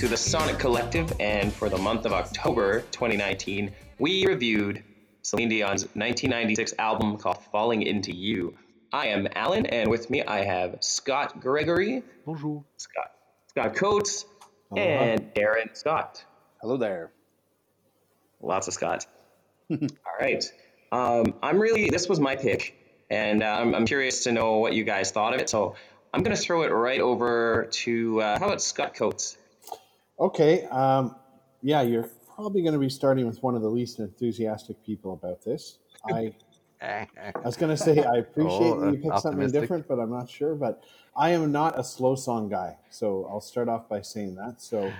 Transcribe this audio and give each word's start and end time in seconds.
Hey 0.00 0.06
everyone, 0.06 0.22
welcome 0.22 0.24
to 0.24 0.24
the 0.24 0.30
Sonic 0.30 0.58
Collective. 0.58 1.20
And 1.20 1.52
for 1.52 1.68
the 1.68 1.76
month 1.76 2.06
of 2.06 2.14
October 2.14 2.80
2019, 2.90 3.70
we 3.98 4.26
reviewed 4.26 4.82
Celine 5.20 5.50
Dion's 5.50 5.82
1996 5.82 6.72
album 6.78 7.18
called 7.18 7.36
Falling 7.52 7.82
Into 7.82 8.10
You. 8.10 8.56
I 8.94 9.08
am 9.08 9.28
Alan, 9.34 9.66
and 9.66 9.90
with 9.90 10.08
me 10.08 10.22
I 10.22 10.42
have 10.44 10.78
Scott 10.80 11.40
Gregory. 11.40 12.02
Bonjour. 12.24 12.64
Scott. 12.78 13.12
Scott 13.48 13.76
Coates. 13.76 14.24
And 14.74 15.30
Aaron 15.36 15.68
Scott. 15.74 16.24
Hello 16.62 16.78
there. 16.78 17.10
Lots 18.40 18.68
of 18.68 18.74
Scott. 18.74 19.06
All 19.70 19.78
right. 20.18 20.50
Um, 20.92 21.34
I'm 21.42 21.58
really, 21.58 21.90
this 21.90 22.08
was 22.08 22.18
my 22.18 22.36
pick, 22.36 22.74
and 23.10 23.42
uh, 23.42 23.46
I'm, 23.46 23.74
I'm 23.74 23.84
curious 23.84 24.24
to 24.24 24.32
know 24.32 24.58
what 24.58 24.72
you 24.72 24.84
guys 24.84 25.10
thought 25.10 25.34
of 25.34 25.40
it. 25.40 25.50
So 25.50 25.74
I'm 26.14 26.22
going 26.22 26.34
to 26.34 26.42
throw 26.42 26.62
it 26.62 26.68
right 26.68 27.00
over 27.00 27.68
to, 27.70 28.22
uh, 28.22 28.38
how 28.38 28.46
about 28.46 28.62
Scott 28.62 28.94
Coates? 28.94 29.36
Okay. 30.20 30.64
Um, 30.66 31.16
yeah, 31.62 31.82
you're 31.82 32.08
probably 32.34 32.62
going 32.62 32.74
to 32.74 32.78
be 32.78 32.90
starting 32.90 33.26
with 33.26 33.42
one 33.42 33.54
of 33.54 33.62
the 33.62 33.68
least 33.68 33.98
enthusiastic 33.98 34.84
people 34.84 35.14
about 35.14 35.42
this. 35.42 35.78
I, 36.04 36.32
I 36.82 37.06
was 37.44 37.56
going 37.56 37.70
to 37.70 37.76
say 37.76 38.02
I 38.02 38.16
appreciate 38.18 38.60
Oh, 38.60 38.80
that 38.80 38.92
you 38.94 39.02
picked 39.02 39.20
something 39.20 39.50
different, 39.50 39.88
but 39.88 39.98
I'm 39.98 40.10
not 40.10 40.28
sure. 40.28 40.54
But 40.54 40.82
I 41.16 41.30
am 41.30 41.50
not 41.52 41.78
a 41.78 41.84
slow 41.84 42.14
song 42.14 42.48
guy, 42.48 42.76
so 42.90 43.26
I'll 43.30 43.40
start 43.40 43.68
off 43.68 43.88
by 43.88 44.02
saying 44.02 44.36
that. 44.36 44.60
So 44.60 44.92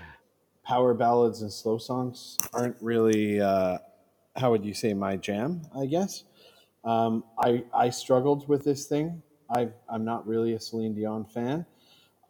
power 0.64 0.95
ballads 0.95 1.42
and 1.42 1.52
slow 1.52 1.78
songs 1.78 2.37
aren't 2.52 2.77
really, 2.80 3.41
uh, 3.41 3.78
how 4.37 4.50
would 4.50 4.64
you 4.64 4.75
say, 4.75 4.94
my 4.94 5.16
jam? 5.16 5.62
I 5.77 5.87
guess. 5.87 6.25
Um, 6.84 7.25
I 7.39 7.64
I 7.75 7.91
struggled 7.91 8.48
with 8.48 8.64
this 8.64 8.87
thing. 8.87 9.22
I 9.55 9.69
I'm 9.89 10.05
not 10.05 10.27
really 10.27 10.55
a 10.55 10.61
Celine 10.61 10.94
Dion 10.94 11.25
fan. 11.25 11.66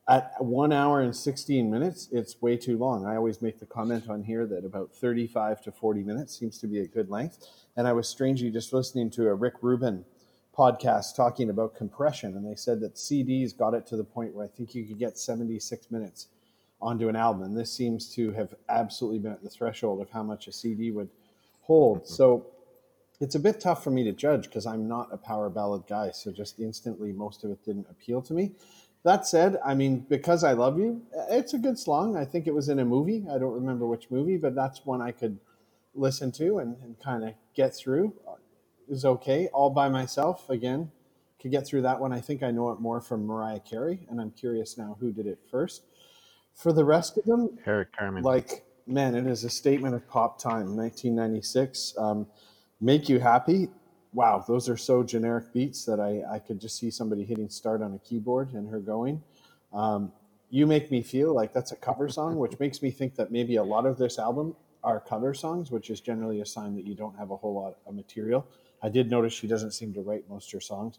At 0.08 0.32
one 0.42 0.72
hour 0.72 1.00
and 1.00 1.14
16 1.14 1.70
minutes, 1.70 2.08
it's 2.10 2.40
way 2.42 2.56
too 2.56 2.76
long. 2.76 3.06
I 3.06 3.16
always 3.16 3.40
make 3.40 3.60
the 3.60 3.66
comment 3.66 4.08
on 4.08 4.24
here 4.24 4.44
that 4.46 4.64
about 4.64 4.92
35 4.92 5.62
to 5.62 5.72
40 5.72 6.02
minutes 6.02 6.36
seems 6.36 6.58
to 6.58 6.66
be 6.66 6.80
a 6.80 6.86
good 6.86 7.10
length. 7.10 7.46
And 7.76 7.86
I 7.86 7.92
was 7.92 8.08
strangely 8.08 8.50
just 8.50 8.72
listening 8.72 9.10
to 9.10 9.28
a 9.28 9.34
Rick 9.34 9.54
Rubin 9.62 10.04
podcast 10.56 11.14
talking 11.14 11.48
about 11.48 11.76
compression, 11.76 12.36
and 12.36 12.44
they 12.44 12.56
said 12.56 12.80
that 12.80 12.96
CDs 12.96 13.56
got 13.56 13.72
it 13.72 13.86
to 13.86 13.96
the 13.96 14.04
point 14.04 14.34
where 14.34 14.44
I 14.44 14.48
think 14.48 14.74
you 14.74 14.84
could 14.84 14.98
get 14.98 15.16
76 15.16 15.90
minutes 15.90 16.26
onto 16.82 17.08
an 17.08 17.16
album. 17.16 17.42
And 17.44 17.56
this 17.56 17.72
seems 17.72 18.12
to 18.14 18.32
have 18.32 18.54
absolutely 18.68 19.20
been 19.20 19.32
at 19.32 19.42
the 19.42 19.50
threshold 19.50 20.00
of 20.00 20.10
how 20.10 20.22
much 20.22 20.48
a 20.48 20.52
CD 20.52 20.90
would 20.90 21.08
hold. 21.62 21.98
Mm-hmm. 21.98 22.14
So 22.14 22.46
it's 23.20 23.34
a 23.34 23.40
bit 23.40 23.60
tough 23.60 23.84
for 23.84 23.90
me 23.90 24.02
to 24.04 24.12
judge 24.12 24.44
because 24.44 24.66
I'm 24.66 24.88
not 24.88 25.08
a 25.12 25.16
power 25.16 25.50
ballad 25.50 25.84
guy. 25.88 26.10
So 26.10 26.32
just 26.32 26.58
instantly, 26.58 27.12
most 27.12 27.44
of 27.44 27.50
it 27.50 27.62
didn't 27.64 27.86
appeal 27.90 28.22
to 28.22 28.34
me. 28.34 28.52
That 29.02 29.26
said, 29.26 29.58
I 29.64 29.74
mean, 29.74 30.00
because 30.08 30.44
I 30.44 30.52
love 30.52 30.78
you, 30.78 31.02
it's 31.30 31.54
a 31.54 31.58
good 31.58 31.78
song. 31.78 32.16
I 32.16 32.24
think 32.24 32.46
it 32.46 32.54
was 32.54 32.68
in 32.68 32.78
a 32.80 32.84
movie. 32.84 33.24
I 33.30 33.38
don't 33.38 33.54
remember 33.54 33.86
which 33.86 34.10
movie, 34.10 34.36
but 34.36 34.54
that's 34.54 34.84
one 34.84 35.00
I 35.00 35.10
could 35.10 35.38
listen 35.94 36.30
to 36.32 36.58
and, 36.58 36.76
and 36.82 37.00
kind 37.00 37.24
of 37.24 37.34
get 37.54 37.74
through. 37.74 38.14
Is 38.88 39.04
okay 39.04 39.48
all 39.54 39.70
by 39.70 39.88
myself. 39.88 40.50
Again, 40.50 40.90
could 41.40 41.50
get 41.50 41.66
through 41.66 41.82
that 41.82 41.98
one. 42.00 42.12
I 42.12 42.20
think 42.20 42.42
I 42.42 42.50
know 42.50 42.70
it 42.70 42.80
more 42.80 43.00
from 43.00 43.24
Mariah 43.24 43.60
Carey, 43.60 44.06
and 44.10 44.20
I'm 44.20 44.32
curious 44.32 44.76
now 44.76 44.96
who 45.00 45.12
did 45.12 45.26
it 45.26 45.38
first. 45.50 45.84
For 46.54 46.72
the 46.72 46.84
rest 46.84 47.16
of 47.16 47.24
them, 47.24 47.56
Eric 47.66 47.96
Carmen. 47.96 48.22
like 48.22 48.64
man 48.86 49.14
it 49.14 49.26
is 49.26 49.44
a 49.44 49.50
statement 49.50 49.94
of 49.94 50.06
pop 50.08 50.38
time 50.38 50.74
1996 50.76 51.94
um, 51.96 52.26
make 52.80 53.08
you 53.08 53.20
happy 53.20 53.68
wow 54.12 54.44
those 54.46 54.68
are 54.68 54.76
so 54.76 55.02
generic 55.02 55.52
beats 55.52 55.84
that 55.84 56.00
I, 56.00 56.22
I 56.34 56.38
could 56.38 56.60
just 56.60 56.76
see 56.78 56.90
somebody 56.90 57.24
hitting 57.24 57.48
start 57.48 57.82
on 57.82 57.94
a 57.94 57.98
keyboard 57.98 58.52
and 58.52 58.68
her 58.70 58.80
going. 58.80 59.22
Um, 59.72 60.12
you 60.50 60.66
make 60.66 60.90
me 60.90 61.00
feel 61.02 61.32
like 61.32 61.52
that's 61.52 61.72
a 61.72 61.76
cover 61.76 62.08
song 62.08 62.36
which 62.36 62.58
makes 62.58 62.82
me 62.82 62.90
think 62.90 63.14
that 63.16 63.30
maybe 63.30 63.56
a 63.56 63.62
lot 63.62 63.86
of 63.86 63.98
this 63.98 64.18
album 64.18 64.56
are 64.82 64.98
cover 64.98 65.32
songs 65.34 65.70
which 65.70 65.90
is 65.90 66.00
generally 66.00 66.40
a 66.40 66.46
sign 66.46 66.74
that 66.74 66.84
you 66.84 66.94
don't 66.94 67.16
have 67.16 67.30
a 67.30 67.36
whole 67.36 67.54
lot 67.54 67.76
of 67.86 67.94
material. 67.94 68.46
I 68.82 68.88
did 68.88 69.10
notice 69.10 69.32
she 69.32 69.46
doesn't 69.46 69.72
seem 69.72 69.92
to 69.94 70.00
write 70.00 70.28
most 70.28 70.48
of 70.48 70.52
her 70.54 70.60
songs. 70.60 70.98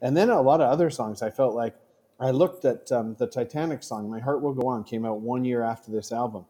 And 0.00 0.16
then 0.16 0.30
a 0.30 0.40
lot 0.40 0.60
of 0.60 0.70
other 0.70 0.90
songs 0.90 1.22
i 1.22 1.30
felt 1.30 1.54
like 1.54 1.74
i 2.20 2.30
looked 2.30 2.64
at 2.64 2.92
um, 2.92 3.16
the 3.18 3.26
titanic 3.26 3.82
song 3.82 4.08
my 4.08 4.20
heart 4.20 4.42
will 4.42 4.54
go 4.54 4.68
on 4.68 4.84
came 4.84 5.04
out 5.04 5.20
one 5.20 5.44
year 5.44 5.62
after 5.62 5.90
this 5.90 6.12
album. 6.12 6.44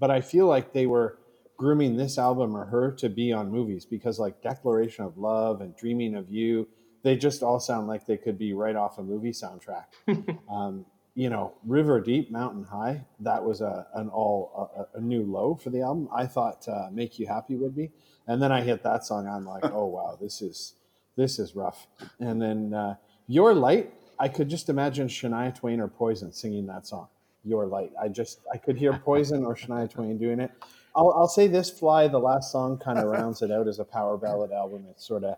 But 0.00 0.10
I 0.10 0.20
feel 0.20 0.46
like 0.46 0.72
they 0.72 0.86
were 0.86 1.18
grooming 1.56 1.96
this 1.96 2.18
album 2.18 2.56
or 2.56 2.64
her 2.66 2.90
to 2.92 3.08
be 3.08 3.32
on 3.32 3.50
movies 3.50 3.84
because 3.84 4.18
like 4.18 4.42
Declaration 4.42 5.04
of 5.04 5.16
Love 5.16 5.60
and 5.60 5.76
Dreaming 5.76 6.14
of 6.14 6.30
You, 6.30 6.68
they 7.02 7.16
just 7.16 7.42
all 7.42 7.60
sound 7.60 7.86
like 7.86 8.06
they 8.06 8.16
could 8.16 8.38
be 8.38 8.52
right 8.52 8.76
off 8.76 8.98
a 8.98 9.02
movie 9.02 9.30
soundtrack. 9.30 9.84
um, 10.50 10.86
you 11.14 11.30
know, 11.30 11.54
River 11.64 12.00
Deep, 12.00 12.30
Mountain 12.30 12.64
High, 12.64 13.04
that 13.20 13.44
was 13.44 13.60
a 13.60 13.86
an 13.94 14.08
all 14.08 14.88
a, 14.94 14.98
a 14.98 15.00
new 15.00 15.22
low 15.22 15.54
for 15.54 15.70
the 15.70 15.82
album. 15.82 16.08
I 16.12 16.26
thought 16.26 16.66
uh, 16.68 16.88
Make 16.92 17.18
You 17.18 17.26
Happy 17.26 17.54
would 17.54 17.76
be, 17.76 17.92
and 18.26 18.42
then 18.42 18.50
I 18.50 18.62
hit 18.62 18.82
that 18.82 19.04
song. 19.04 19.28
I'm 19.28 19.44
like, 19.44 19.64
oh 19.72 19.86
wow, 19.86 20.18
this 20.20 20.42
is 20.42 20.74
this 21.16 21.38
is 21.38 21.54
rough. 21.54 21.86
And 22.18 22.42
then 22.42 22.74
uh, 22.74 22.96
Your 23.28 23.54
Light, 23.54 23.92
I 24.18 24.28
could 24.28 24.48
just 24.48 24.68
imagine 24.68 25.06
Shania 25.06 25.54
Twain 25.54 25.80
or 25.80 25.88
Poison 25.88 26.32
singing 26.32 26.66
that 26.66 26.86
song. 26.86 27.06
Your 27.44 27.66
Light. 27.66 27.92
I 28.00 28.08
just 28.08 28.40
I 28.52 28.56
could 28.56 28.76
hear 28.76 28.92
Poison 28.92 29.44
or 29.44 29.54
Shania 29.54 29.88
Twain 29.88 30.18
doing 30.18 30.40
it. 30.40 30.50
I'll, 30.96 31.12
I'll 31.16 31.28
say 31.28 31.46
this: 31.46 31.70
Fly, 31.70 32.08
the 32.08 32.18
last 32.18 32.52
song, 32.52 32.78
kind 32.78 32.98
of 32.98 33.04
rounds 33.10 33.42
it 33.42 33.50
out 33.50 33.68
as 33.68 33.78
a 33.78 33.84
power 33.84 34.16
ballad 34.16 34.52
album. 34.52 34.86
It 34.90 35.00
sort 35.00 35.24
of 35.24 35.36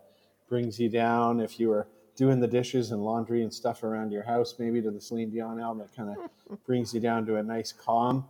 brings 0.49 0.79
you 0.79 0.89
down 0.89 1.39
if 1.39 1.59
you 1.59 1.69
were 1.69 1.87
doing 2.15 2.39
the 2.39 2.47
dishes 2.47 2.91
and 2.91 3.03
laundry 3.03 3.43
and 3.43 3.53
stuff 3.53 3.83
around 3.83 4.11
your 4.11 4.23
house, 4.23 4.55
maybe 4.57 4.81
to 4.81 4.89
the 4.89 4.99
Celine 4.99 5.29
Dion 5.29 5.59
album. 5.59 5.81
It 5.81 5.95
kind 5.95 6.15
of 6.17 6.63
brings 6.65 6.93
you 6.93 6.99
down 6.99 7.25
to 7.27 7.35
a 7.35 7.43
nice 7.43 7.71
calm. 7.71 8.25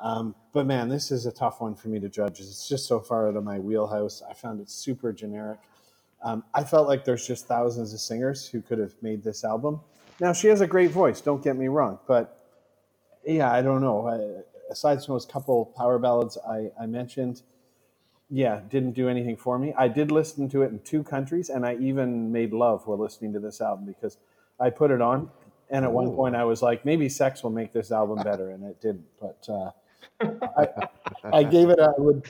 Um, 0.00 0.34
but 0.52 0.66
man, 0.66 0.88
this 0.88 1.10
is 1.10 1.26
a 1.26 1.32
tough 1.32 1.60
one 1.60 1.74
for 1.74 1.88
me 1.88 2.00
to 2.00 2.08
judge. 2.08 2.40
It's 2.40 2.68
just 2.68 2.86
so 2.86 3.00
far 3.00 3.28
out 3.28 3.36
of 3.36 3.44
my 3.44 3.58
wheelhouse. 3.58 4.22
I 4.28 4.34
found 4.34 4.60
it 4.60 4.70
super 4.70 5.12
generic. 5.12 5.58
Um, 6.22 6.44
I 6.54 6.64
felt 6.64 6.88
like 6.88 7.04
there's 7.04 7.26
just 7.26 7.46
thousands 7.46 7.92
of 7.92 8.00
singers 8.00 8.48
who 8.48 8.60
could 8.60 8.78
have 8.78 8.94
made 9.02 9.22
this 9.22 9.44
album. 9.44 9.80
Now 10.20 10.32
she 10.32 10.48
has 10.48 10.60
a 10.60 10.66
great 10.66 10.90
voice. 10.90 11.20
Don't 11.20 11.42
get 11.42 11.56
me 11.56 11.68
wrong, 11.68 11.98
but 12.06 12.42
yeah, 13.24 13.52
I 13.52 13.60
don't 13.60 13.80
know. 13.80 14.44
Aside 14.70 15.04
from 15.04 15.14
those 15.14 15.26
couple 15.26 15.66
power 15.76 15.98
ballads 15.98 16.36
I, 16.48 16.70
I 16.80 16.86
mentioned, 16.86 17.42
yeah, 18.28 18.60
didn't 18.68 18.92
do 18.92 19.08
anything 19.08 19.36
for 19.36 19.58
me. 19.58 19.72
I 19.78 19.88
did 19.88 20.10
listen 20.10 20.48
to 20.50 20.62
it 20.62 20.72
in 20.72 20.80
two 20.80 21.02
countries, 21.02 21.48
and 21.48 21.64
I 21.64 21.76
even 21.76 22.32
made 22.32 22.52
love 22.52 22.86
while 22.86 22.98
listening 22.98 23.32
to 23.34 23.40
this 23.40 23.60
album 23.60 23.86
because 23.86 24.18
I 24.58 24.70
put 24.70 24.90
it 24.90 25.00
on, 25.00 25.30
and 25.70 25.84
at 25.84 25.92
one 25.92 26.14
point 26.14 26.34
I 26.34 26.44
was 26.44 26.62
like, 26.62 26.84
maybe 26.84 27.08
sex 27.08 27.42
will 27.42 27.50
make 27.50 27.72
this 27.72 27.92
album 27.92 28.22
better, 28.24 28.50
and 28.50 28.64
it 28.64 28.80
didn't. 28.80 29.06
But 29.20 29.48
uh, 29.48 29.70
I, 30.58 30.88
I 31.32 31.42
gave 31.56 31.68
it. 31.68 31.78
I 31.78 31.92
would. 31.98 32.28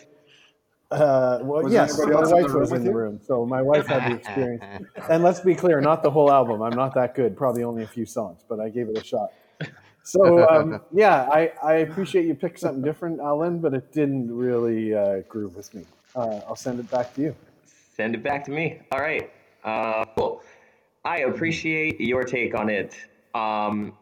Uh, 0.90 1.40
well, 1.42 1.64
Was 1.64 1.72
yes, 1.72 1.98
my 1.98 2.12
else 2.12 2.30
in 2.30 2.36
the 2.36 2.42
wife 2.42 2.54
was 2.54 2.72
in 2.72 2.84
the 2.84 2.92
room, 2.92 3.18
so 3.26 3.44
my 3.44 3.60
wife 3.60 3.86
had 3.86 4.10
the 4.12 4.16
experience. 4.16 4.86
and 5.10 5.22
let's 5.22 5.40
be 5.40 5.54
clear, 5.54 5.80
not 5.80 6.02
the 6.02 6.10
whole 6.10 6.30
album. 6.30 6.62
I'm 6.62 6.76
not 6.76 6.94
that 6.94 7.14
good. 7.14 7.36
Probably 7.36 7.64
only 7.64 7.82
a 7.82 7.88
few 7.88 8.06
songs, 8.06 8.44
but 8.48 8.60
I 8.60 8.68
gave 8.68 8.88
it 8.88 8.96
a 8.96 9.02
shot. 9.02 9.30
So 10.06 10.48
um, 10.48 10.80
yeah, 10.92 11.28
I, 11.32 11.52
I 11.64 11.74
appreciate 11.78 12.26
you 12.26 12.34
picked 12.34 12.60
something 12.60 12.82
different, 12.82 13.18
Alan, 13.18 13.58
but 13.58 13.74
it 13.74 13.92
didn't 13.92 14.34
really 14.34 14.94
uh, 14.94 15.22
groove 15.28 15.56
with 15.56 15.74
me. 15.74 15.84
Uh, 16.14 16.40
I'll 16.46 16.54
send 16.54 16.78
it 16.78 16.88
back 16.88 17.12
to 17.14 17.22
you. 17.22 17.36
Send 17.96 18.14
it 18.14 18.22
back 18.22 18.44
to 18.44 18.52
me. 18.52 18.80
All 18.92 19.00
right. 19.00 19.32
Uh, 19.64 20.04
cool. 20.16 20.42
I 21.04 21.18
appreciate 21.18 22.00
your 22.00 22.22
take 22.22 22.54
on 22.54 22.70
it. 22.70 22.96
Um, 23.34 23.94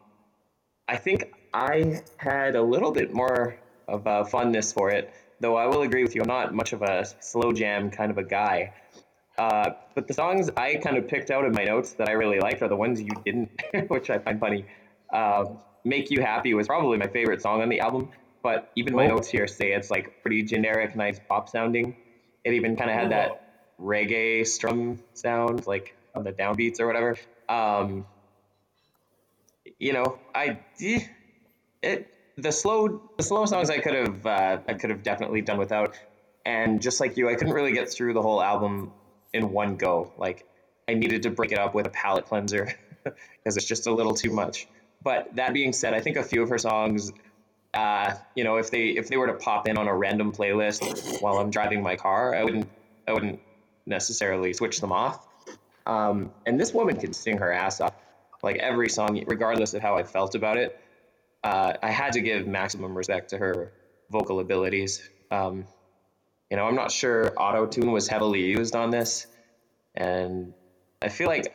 I 0.88 0.96
think 0.96 1.32
I 1.54 2.02
had 2.18 2.54
a 2.54 2.62
little 2.62 2.92
bit 2.92 3.14
more 3.14 3.56
of 3.88 4.06
a 4.06 4.26
fondness 4.26 4.72
for 4.72 4.90
it, 4.90 5.10
though 5.40 5.56
I 5.56 5.66
will 5.66 5.82
agree 5.82 6.02
with 6.02 6.14
you. 6.14 6.20
I'm 6.20 6.28
not 6.28 6.54
much 6.54 6.74
of 6.74 6.82
a 6.82 7.06
slow 7.20 7.52
jam 7.52 7.90
kind 7.90 8.10
of 8.10 8.18
a 8.18 8.24
guy. 8.24 8.74
Uh, 9.38 9.70
but 9.94 10.06
the 10.06 10.14
songs 10.14 10.50
I 10.54 10.76
kind 10.76 10.98
of 10.98 11.08
picked 11.08 11.30
out 11.30 11.46
in 11.46 11.52
my 11.52 11.64
notes 11.64 11.94
that 11.94 12.10
I 12.10 12.12
really 12.12 12.40
liked 12.40 12.60
are 12.60 12.68
the 12.68 12.76
ones 12.76 13.00
you 13.00 13.10
didn't, 13.24 13.50
which 13.88 14.10
I 14.10 14.18
find 14.18 14.38
funny. 14.38 14.66
Uh, 15.10 15.46
Make 15.84 16.10
You 16.10 16.20
Happy 16.22 16.54
was 16.54 16.66
probably 16.66 16.98
my 16.98 17.08
favorite 17.08 17.42
song 17.42 17.62
on 17.62 17.68
the 17.68 17.80
album, 17.80 18.10
but 18.42 18.68
even 18.76 18.94
my 18.94 19.06
notes 19.06 19.28
here 19.28 19.46
say 19.46 19.72
it's 19.72 19.90
like 19.90 20.08
pretty 20.22 20.42
generic, 20.42 20.96
nice 20.96 21.18
pop 21.28 21.48
sounding. 21.48 21.94
It 22.44 22.54
even 22.54 22.76
kind 22.76 22.90
of 22.90 22.96
had 22.96 23.10
that 23.12 23.32
reggae 23.80 24.46
strum 24.46 24.98
sound, 25.14 25.66
like 25.66 25.94
on 26.14 26.24
the 26.24 26.32
downbeats 26.32 26.80
or 26.80 26.86
whatever. 26.86 27.16
Um, 27.48 28.06
you 29.78 29.92
know, 29.92 30.20
I 30.34 30.58
it 31.82 32.08
the 32.36 32.52
slow 32.52 33.00
the 33.16 33.22
slow 33.24 33.46
songs 33.46 33.70
I 33.70 33.78
could 33.78 33.94
have 33.94 34.26
uh, 34.26 34.58
I 34.68 34.74
could 34.74 34.90
have 34.90 35.02
definitely 35.02 35.42
done 35.42 35.58
without, 35.58 35.94
and 36.44 36.80
just 36.80 37.00
like 37.00 37.16
you, 37.16 37.28
I 37.28 37.34
couldn't 37.34 37.54
really 37.54 37.72
get 37.72 37.90
through 37.92 38.14
the 38.14 38.22
whole 38.22 38.42
album 38.42 38.92
in 39.32 39.50
one 39.50 39.76
go. 39.76 40.12
Like 40.16 40.44
I 40.88 40.94
needed 40.94 41.22
to 41.22 41.30
break 41.30 41.52
it 41.52 41.58
up 41.58 41.74
with 41.74 41.86
a 41.86 41.90
palate 41.90 42.26
cleanser 42.26 42.72
because 43.04 43.56
it's 43.56 43.66
just 43.66 43.86
a 43.86 43.92
little 43.94 44.14
too 44.14 44.30
much. 44.30 44.68
But 45.04 45.36
that 45.36 45.52
being 45.52 45.74
said, 45.74 45.94
I 45.94 46.00
think 46.00 46.16
a 46.16 46.24
few 46.24 46.42
of 46.42 46.48
her 46.48 46.58
songs, 46.58 47.12
uh, 47.74 48.14
you 48.34 48.44
know, 48.44 48.56
if 48.56 48.70
they 48.70 48.88
if 48.88 49.08
they 49.08 49.18
were 49.18 49.28
to 49.28 49.34
pop 49.34 49.68
in 49.68 49.78
on 49.78 49.86
a 49.88 49.94
random 49.94 50.32
playlist 50.32 51.20
while 51.22 51.38
I'm 51.38 51.50
driving 51.50 51.82
my 51.82 51.96
car, 51.96 52.34
I 52.34 52.44
wouldn't 52.44 52.68
I 53.06 53.12
wouldn't 53.12 53.40
necessarily 53.86 54.54
switch 54.54 54.80
them 54.80 54.92
off. 54.92 55.26
Um, 55.86 56.32
and 56.46 56.58
this 56.58 56.72
woman 56.74 56.96
can 56.98 57.12
sing 57.12 57.38
her 57.38 57.52
ass 57.52 57.80
off, 57.82 57.92
like 58.42 58.56
every 58.56 58.88
song, 58.88 59.22
regardless 59.26 59.74
of 59.74 59.82
how 59.82 59.96
I 59.96 60.04
felt 60.04 60.34
about 60.34 60.56
it. 60.56 60.78
uh, 61.44 61.74
I 61.82 61.90
had 61.90 62.14
to 62.14 62.20
give 62.22 62.46
maximum 62.46 62.96
respect 62.96 63.30
to 63.30 63.38
her 63.38 63.72
vocal 64.10 64.40
abilities. 64.40 65.08
Um, 65.30 65.66
you 66.50 66.56
know, 66.56 66.64
I'm 66.64 66.74
not 66.74 66.90
sure 66.90 67.32
auto 67.36 67.66
tune 67.66 67.92
was 67.92 68.08
heavily 68.08 68.44
used 68.46 68.74
on 68.74 68.90
this, 68.90 69.26
and 69.94 70.54
I 71.02 71.10
feel 71.10 71.28
like 71.28 71.54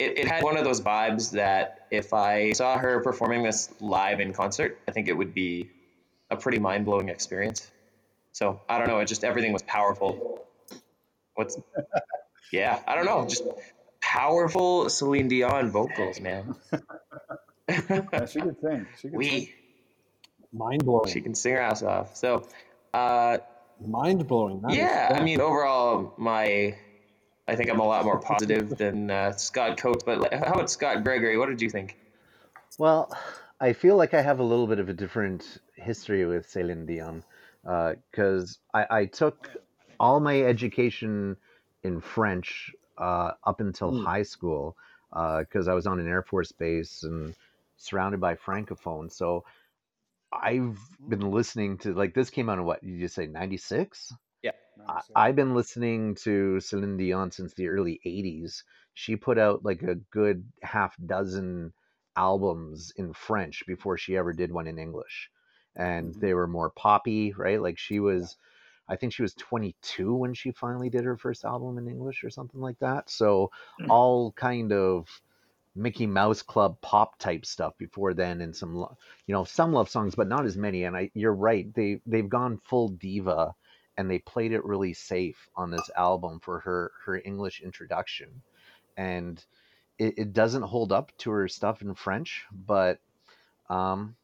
it, 0.00 0.18
it 0.18 0.26
had 0.28 0.42
one 0.42 0.56
of 0.56 0.64
those 0.64 0.80
vibes 0.80 1.32
that 1.32 1.86
if 1.90 2.12
I 2.12 2.52
saw 2.52 2.78
her 2.78 3.00
performing 3.00 3.42
this 3.42 3.68
live 3.80 4.20
in 4.20 4.32
concert, 4.32 4.78
I 4.88 4.92
think 4.92 5.08
it 5.08 5.12
would 5.12 5.34
be 5.34 5.70
a 6.30 6.36
pretty 6.36 6.58
mind 6.58 6.84
blowing 6.84 7.08
experience. 7.08 7.70
So 8.32 8.60
I 8.68 8.78
don't 8.78 8.88
know, 8.88 8.98
it 9.00 9.06
just 9.06 9.24
everything 9.24 9.52
was 9.52 9.62
powerful. 9.62 10.44
What's 11.34 11.58
yeah, 12.52 12.80
I 12.86 12.94
don't 12.94 13.04
know, 13.06 13.26
just 13.28 13.44
powerful 14.00 14.88
Celine 14.88 15.28
Dion 15.28 15.70
vocals, 15.70 16.20
man. 16.20 16.54
Yeah, 17.88 18.26
she 18.26 18.40
could 18.40 18.56
sing. 18.60 18.86
She 19.00 19.08
could 19.08 19.16
we 19.16 19.54
Mind 20.52 20.84
blowing. 20.84 21.08
she 21.08 21.20
can 21.20 21.36
sing 21.36 21.52
her 21.54 21.60
ass 21.60 21.84
off. 21.84 22.16
So 22.16 22.44
uh, 22.92 23.38
Mind 23.84 24.26
blowing. 24.26 24.62
yeah, 24.70 25.12
I 25.14 25.22
mean 25.22 25.40
overall 25.40 26.12
my 26.18 26.74
I 27.50 27.56
think 27.56 27.68
I'm 27.68 27.80
a 27.80 27.84
lot 27.86 28.04
more 28.04 28.20
positive 28.20 28.68
than 28.78 29.10
uh, 29.10 29.32
Scott 29.32 29.76
Coates. 29.76 30.04
But 30.04 30.32
how 30.32 30.52
about 30.54 30.70
Scott 30.70 31.02
Gregory? 31.02 31.36
What 31.36 31.48
did 31.48 31.60
you 31.60 31.68
think? 31.68 31.96
Well, 32.78 33.12
I 33.60 33.72
feel 33.72 33.96
like 33.96 34.14
I 34.14 34.22
have 34.22 34.38
a 34.38 34.44
little 34.44 34.68
bit 34.68 34.78
of 34.78 34.88
a 34.88 34.92
different 34.92 35.58
history 35.74 36.24
with 36.24 36.48
Celine 36.48 36.86
Dion 36.86 37.24
because 37.64 38.58
I, 38.72 38.86
I 38.90 39.04
took 39.06 39.48
all 39.98 40.20
my 40.20 40.40
education 40.42 41.36
in 41.82 42.00
French 42.00 42.70
uh, 42.96 43.32
up 43.44 43.60
until 43.60 43.90
Mm. 43.90 44.04
high 44.04 44.22
school 44.22 44.76
because 45.10 45.66
I 45.66 45.74
was 45.74 45.88
on 45.88 45.98
an 45.98 46.06
Air 46.06 46.22
Force 46.22 46.52
base 46.52 47.02
and 47.02 47.34
surrounded 47.78 48.20
by 48.20 48.36
francophones. 48.36 49.12
So 49.12 49.44
I've 50.32 50.78
been 51.08 51.32
listening 51.32 51.78
to 51.78 51.94
like 51.94 52.14
this 52.14 52.30
came 52.30 52.48
out 52.48 52.58
in 52.58 52.64
what 52.64 52.80
did 52.80 52.90
you 52.90 53.08
say 53.08 53.26
ninety 53.26 53.56
six? 53.56 54.14
I, 54.88 55.02
96. 55.02 55.10
I've 55.14 55.36
been 55.36 55.54
listening 55.54 56.14
to 56.16 56.60
Celine 56.60 56.96
Dion 56.96 57.30
since 57.30 57.54
the 57.54 57.68
early 57.68 58.00
80s. 58.04 58.64
She 58.94 59.16
put 59.16 59.38
out 59.38 59.64
like 59.64 59.82
a 59.82 59.94
good 59.96 60.44
half 60.62 60.96
dozen 61.04 61.72
albums 62.16 62.92
in 62.96 63.12
French 63.12 63.64
before 63.66 63.96
she 63.98 64.16
ever 64.16 64.32
did 64.32 64.52
one 64.52 64.66
in 64.66 64.78
English. 64.78 65.30
And 65.76 66.14
Mhm. 66.14 66.20
they 66.20 66.34
were 66.34 66.46
more 66.48 66.70
poppy, 66.70 67.32
right? 67.32 67.60
Like 67.62 67.78
she 67.78 68.00
was, 68.00 68.36
I 68.88 68.96
think 68.96 69.12
she 69.12 69.22
was 69.22 69.34
22 69.34 70.14
when 70.14 70.34
she 70.34 70.50
finally 70.52 70.90
did 70.90 71.04
her 71.04 71.16
first 71.16 71.44
album 71.44 71.78
in 71.78 71.88
English 71.88 72.24
or 72.24 72.30
something 72.30 72.60
like 72.60 72.78
that. 72.80 73.08
So, 73.10 73.50
all 73.88 74.32
kind 74.32 74.72
of 74.72 75.08
Mickey 75.74 76.06
Mouse 76.06 76.42
Club 76.42 76.80
pop 76.80 77.18
type 77.18 77.44
stuff 77.46 77.76
before 77.78 78.14
then, 78.14 78.40
and 78.40 78.54
some, 78.56 78.74
you 79.26 79.32
know, 79.32 79.44
some 79.44 79.72
love 79.72 79.88
songs, 79.88 80.14
but 80.14 80.28
not 80.28 80.44
as 80.46 80.56
many. 80.56 80.84
And 80.84 80.96
I, 80.96 81.10
you're 81.14 81.34
right, 81.34 81.72
they 81.74 82.00
they've 82.06 82.28
gone 82.28 82.58
full 82.58 82.88
diva, 82.88 83.54
and 84.00 84.10
they 84.10 84.18
played 84.18 84.52
it 84.52 84.64
really 84.64 84.94
safe 84.94 85.48
on 85.54 85.70
this 85.70 85.90
album 85.94 86.40
for 86.40 86.60
her 86.60 86.90
her 87.04 87.20
English 87.22 87.60
introduction, 87.60 88.42
and 88.96 89.44
it, 89.98 90.14
it 90.16 90.32
doesn't 90.32 90.62
hold 90.62 90.90
up 90.90 91.12
to 91.18 91.30
her 91.30 91.46
stuff 91.48 91.82
in 91.82 91.94
French, 91.94 92.44
but 92.50 92.98
um, 93.68 94.16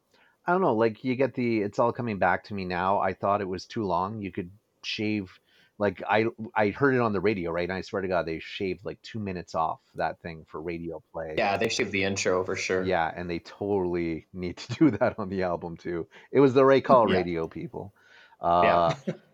I 0.46 0.52
don't 0.52 0.62
know. 0.62 0.75
Like 0.75 1.05
you 1.05 1.14
get 1.14 1.34
the, 1.34 1.61
it's 1.61 1.78
all 1.78 1.93
coming 1.93 2.19
back 2.19 2.44
to 2.44 2.55
me 2.55 2.64
now. 2.64 2.99
I 2.99 3.12
thought 3.12 3.43
it 3.43 3.49
was 3.49 3.67
too 3.67 3.84
long. 3.84 4.23
You 4.23 4.32
could 4.32 4.50
shave. 4.82 5.31
Like 5.79 6.02
I, 6.08 6.25
I 6.55 6.70
heard 6.70 6.94
it 6.94 7.02
on 7.02 7.12
the 7.12 7.20
radio, 7.20 7.50
right? 7.50 7.69
And 7.69 7.76
I 7.76 7.82
swear 7.82 8.00
to 8.00 8.08
God, 8.08 8.25
they 8.25 8.38
shaved 8.38 8.87
like 8.87 9.00
two 9.02 9.19
minutes 9.19 9.55
off 9.55 9.81
that 9.96 10.19
thing 10.22 10.46
for 10.49 10.62
radio 10.62 11.02
play. 11.12 11.34
Yeah, 11.37 11.58
they 11.58 11.69
shaved 11.69 11.93
the 11.93 12.05
intro 12.05 12.43
for 12.44 12.56
sure. 12.56 12.82
Yeah, 12.82 13.12
and 13.14 13.29
they 13.29 13.40
totally 13.40 14.26
need 14.32 14.56
to 14.56 14.75
do 14.79 14.90
that 14.93 15.19
on 15.19 15.29
the 15.29 15.43
album 15.43 15.76
too. 15.76 16.06
It 16.32 16.40
was 16.40 16.55
the 16.55 16.64
right 16.64 16.82
call, 16.82 17.11
Yeah. 17.11 17.19
radio 17.19 17.46
people. 17.46 17.93
Uh, 18.40 18.94
Yeah. 19.06 19.12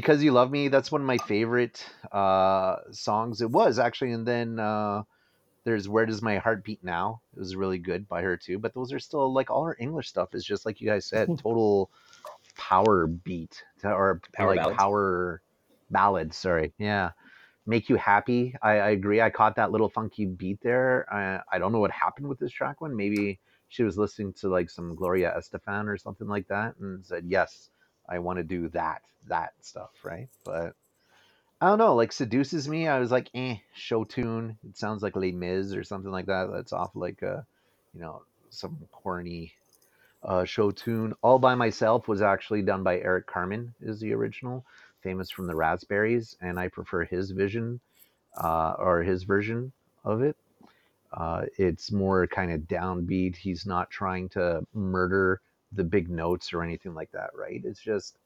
because 0.00 0.22
you 0.22 0.30
love 0.30 0.50
me, 0.50 0.68
that's 0.68 0.92
one 0.92 1.00
of 1.00 1.06
my 1.06 1.18
favorite 1.18 1.84
uh, 2.12 2.76
songs. 2.92 3.40
It 3.40 3.50
was 3.50 3.78
actually, 3.80 4.12
and 4.12 4.24
then 4.26 4.60
uh, 4.60 5.02
there's 5.64 5.88
"Where 5.88 6.06
Does 6.06 6.22
My 6.22 6.38
Heart 6.38 6.62
Beat 6.64 6.84
Now." 6.84 7.20
It 7.36 7.40
was 7.40 7.56
really 7.56 7.78
good 7.78 8.08
by 8.08 8.22
her 8.22 8.36
too. 8.36 8.58
But 8.60 8.74
those 8.74 8.92
are 8.92 9.00
still 9.00 9.32
like 9.32 9.50
all 9.50 9.64
her 9.64 9.76
English 9.80 10.08
stuff 10.08 10.34
is 10.34 10.44
just 10.44 10.64
like 10.64 10.80
you 10.80 10.88
guys 10.88 11.04
said, 11.04 11.26
total 11.42 11.90
power 12.56 13.06
beat 13.08 13.64
to- 13.80 13.90
or 13.92 14.20
Power 14.32 14.48
like 14.50 14.56
ballads. 14.58 14.78
power 14.78 15.42
ballads. 15.90 16.36
Sorry, 16.36 16.72
yeah. 16.78 17.10
Make 17.66 17.88
you 17.90 17.96
happy. 17.96 18.54
I, 18.62 18.70
I 18.78 18.88
agree. 18.90 19.20
I 19.20 19.30
caught 19.30 19.56
that 19.56 19.72
little 19.72 19.90
funky 19.90 20.24
beat 20.26 20.60
there. 20.62 21.06
I, 21.12 21.40
I 21.56 21.58
don't 21.58 21.72
know 21.72 21.80
what 21.80 21.90
happened 21.90 22.28
with 22.28 22.38
this 22.38 22.52
track 22.52 22.80
one. 22.80 22.96
Maybe 22.96 23.40
she 23.68 23.82
was 23.82 23.98
listening 23.98 24.32
to 24.34 24.48
like 24.48 24.70
some 24.70 24.94
Gloria 24.94 25.34
Estefan 25.36 25.86
or 25.88 25.98
something 25.98 26.28
like 26.28 26.48
that 26.48 26.76
and 26.80 27.04
said, 27.04 27.24
Yes, 27.26 27.68
I 28.08 28.18
want 28.18 28.38
to 28.38 28.44
do 28.44 28.68
that, 28.70 29.02
that 29.28 29.52
stuff, 29.60 29.90
right? 30.02 30.28
But 30.44 30.74
I 31.60 31.68
don't 31.68 31.78
know, 31.78 31.94
like 31.94 32.12
seduces 32.12 32.68
me. 32.68 32.86
I 32.88 33.00
was 33.00 33.10
like, 33.10 33.30
eh, 33.34 33.56
show 33.74 34.04
tune. 34.04 34.58
It 34.68 34.76
sounds 34.76 35.02
like 35.02 35.16
Les 35.16 35.32
Mis 35.32 35.74
or 35.74 35.84
something 35.84 36.10
like 36.10 36.26
that. 36.26 36.50
That's 36.52 36.72
off 36.72 36.94
like 36.94 37.22
a, 37.22 37.44
you 37.94 38.00
know, 38.00 38.22
some 38.50 38.78
corny 38.92 39.52
uh, 40.22 40.44
show 40.44 40.70
tune. 40.70 41.14
All 41.22 41.38
by 41.38 41.54
myself 41.54 42.08
was 42.08 42.22
actually 42.22 42.62
done 42.62 42.82
by 42.82 42.98
Eric 43.00 43.26
Carmen, 43.26 43.74
is 43.80 44.00
the 44.00 44.12
original, 44.14 44.64
famous 45.02 45.30
from 45.30 45.46
the 45.46 45.56
Raspberries, 45.56 46.36
and 46.40 46.58
I 46.58 46.68
prefer 46.68 47.04
his 47.04 47.30
vision 47.32 47.80
uh, 48.36 48.74
or 48.78 49.02
his 49.02 49.24
version 49.24 49.72
of 50.04 50.22
it. 50.22 50.36
Uh, 51.12 51.46
it's 51.56 51.90
more 51.90 52.26
kind 52.26 52.52
of 52.52 52.60
downbeat. 52.62 53.36
He's 53.36 53.66
not 53.66 53.90
trying 53.90 54.28
to 54.30 54.64
murder 54.74 55.40
the 55.72 55.84
big 55.84 56.10
notes 56.10 56.52
or 56.52 56.62
anything 56.62 56.94
like 56.94 57.10
that, 57.12 57.30
right? 57.34 57.62
It's 57.64 57.80
just, 57.80 58.16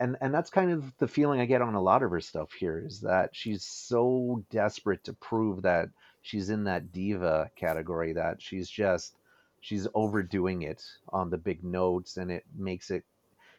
and 0.00 0.16
and 0.20 0.34
that's 0.34 0.50
kind 0.50 0.70
of 0.72 0.92
the 0.98 1.08
feeling 1.08 1.40
I 1.40 1.46
get 1.46 1.62
on 1.62 1.74
a 1.74 1.82
lot 1.82 2.02
of 2.02 2.10
her 2.10 2.20
stuff 2.20 2.52
here 2.52 2.82
is 2.84 3.00
that 3.02 3.30
she's 3.34 3.64
so 3.64 4.44
desperate 4.50 5.04
to 5.04 5.12
prove 5.12 5.62
that 5.62 5.88
she's 6.22 6.50
in 6.50 6.64
that 6.64 6.92
diva 6.92 7.50
category 7.56 8.12
that 8.14 8.42
she's 8.42 8.68
just 8.68 9.14
she's 9.60 9.86
overdoing 9.94 10.62
it 10.62 10.84
on 11.10 11.30
the 11.30 11.38
big 11.38 11.62
notes 11.64 12.16
and 12.16 12.30
it 12.30 12.44
makes 12.56 12.90
it 12.90 13.04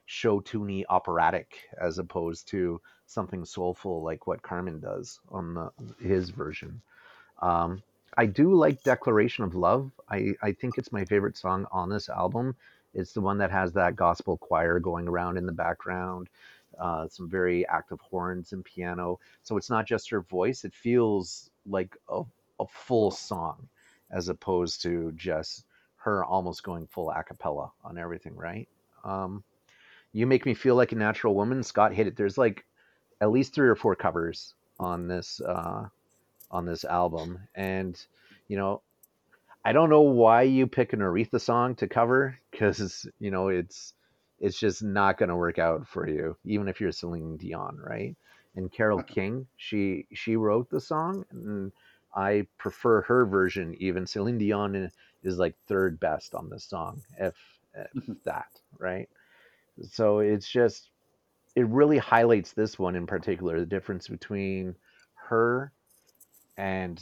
show 0.06 0.40
tuney 0.42 0.84
operatic 0.90 1.58
as 1.80 1.98
opposed 1.98 2.48
to 2.50 2.80
something 3.08 3.46
soulful 3.46 4.04
like 4.04 4.28
what 4.28 4.42
Carmen 4.42 4.80
does 4.80 5.20
on 5.32 5.54
the, 5.54 5.72
his 6.04 6.30
version. 6.30 6.82
Um, 7.42 7.82
I 8.18 8.26
do 8.28 8.54
like 8.54 8.84
Declaration 8.84 9.44
of 9.44 9.56
Love. 9.56 9.92
I, 10.10 10.34
I 10.42 10.54
think 10.54 10.78
it's 10.78 10.92
my 10.92 11.06
favorite 11.06 11.38
song 11.38 11.68
on 11.72 11.90
this 11.90 12.10
album. 12.10 12.56
It's 12.96 13.14
the 13.14 13.22
one 13.22 13.38
that 13.40 13.52
has 13.52 13.74
that 13.74 13.96
gospel 13.96 14.38
choir 14.38 14.80
going 14.80 15.08
around 15.08 15.38
in 15.38 15.46
the 15.46 15.52
background, 15.52 16.30
uh, 16.80 17.08
some 17.08 17.30
very 17.30 17.68
active 17.68 18.00
horns 18.02 18.54
and 18.54 18.64
piano. 18.64 19.20
So 19.44 19.58
it's 19.58 19.70
not 19.70 19.86
just 19.86 20.10
her 20.10 20.22
voice, 20.22 20.64
it 20.64 20.74
feels 20.74 21.50
like 21.66 21.96
a, 22.10 22.24
a 22.60 22.66
full 22.68 23.12
song 23.12 23.68
as 24.12 24.30
opposed 24.30 24.82
to 24.84 25.12
just 25.16 25.66
her 25.98 26.24
almost 26.24 26.64
going 26.64 26.88
full 26.88 27.12
a 27.12 27.24
cappella 27.24 27.72
on 27.84 27.98
everything, 27.98 28.36
right? 28.36 28.68
Um, 29.04 29.44
you 30.14 30.26
Make 30.26 30.46
Me 30.46 30.54
Feel 30.54 30.76
Like 30.76 30.92
a 30.92 30.96
Natural 30.96 31.36
Woman, 31.36 31.64
Scott 31.64 31.94
hit 31.94 32.08
it. 32.08 32.16
There's 32.16 32.38
like 32.38 32.66
at 33.22 33.32
least 33.32 33.54
three 33.54 33.68
or 33.68 33.76
four 33.76 33.96
covers 33.96 34.54
on 34.80 35.08
this 35.08 35.42
uh, 35.42 35.88
on 36.52 36.66
this 36.66 36.86
album, 36.86 37.40
and 37.56 38.00
you 38.48 38.56
know, 38.58 38.82
I 39.66 39.74
don't 39.74 39.90
know 39.90 40.02
why 40.02 40.44
you 40.44 40.68
pick 40.68 40.94
an 40.94 41.00
Aretha 41.00 41.42
song 41.42 41.74
to 41.76 41.88
cover 41.88 42.38
because 42.52 43.08
you 43.20 43.32
know 43.32 43.48
it's 43.48 43.94
it's 44.40 44.60
just 44.60 44.84
not 44.84 45.18
going 45.18 45.30
to 45.30 45.36
work 45.36 45.58
out 45.58 45.88
for 45.88 46.08
you, 46.08 46.38
even 46.46 46.68
if 46.68 46.80
you're 46.80 46.92
Celine 46.92 47.36
Dion, 47.38 47.80
right? 47.82 48.16
And 48.56 48.72
Carole 48.72 49.02
King, 49.02 49.48
she 49.58 50.06
she 50.14 50.36
wrote 50.36 50.70
the 50.70 50.80
song, 50.80 51.26
and 51.32 51.72
I 52.16 52.46
prefer 52.60 53.02
her 53.02 53.26
version. 53.26 53.76
Even 53.80 54.06
Celine 54.06 54.38
Dion 54.38 54.92
is 55.24 55.40
like 55.40 55.56
third 55.68 56.00
best 56.00 56.36
on 56.36 56.50
this 56.50 56.64
song, 56.64 57.02
if, 57.20 57.36
if 57.74 57.92
mm-hmm. 57.94 58.14
that, 58.24 58.52
right? 58.78 59.10
So 59.90 60.20
it's 60.20 60.48
just 60.48 60.90
it 61.56 61.66
really 61.68 61.98
highlights 61.98 62.52
this 62.52 62.78
one 62.78 62.96
in 62.96 63.08
particular 63.08 63.60
the 63.60 63.66
difference 63.66 64.08
between 64.08 64.76
her 65.16 65.72
and 66.58 67.02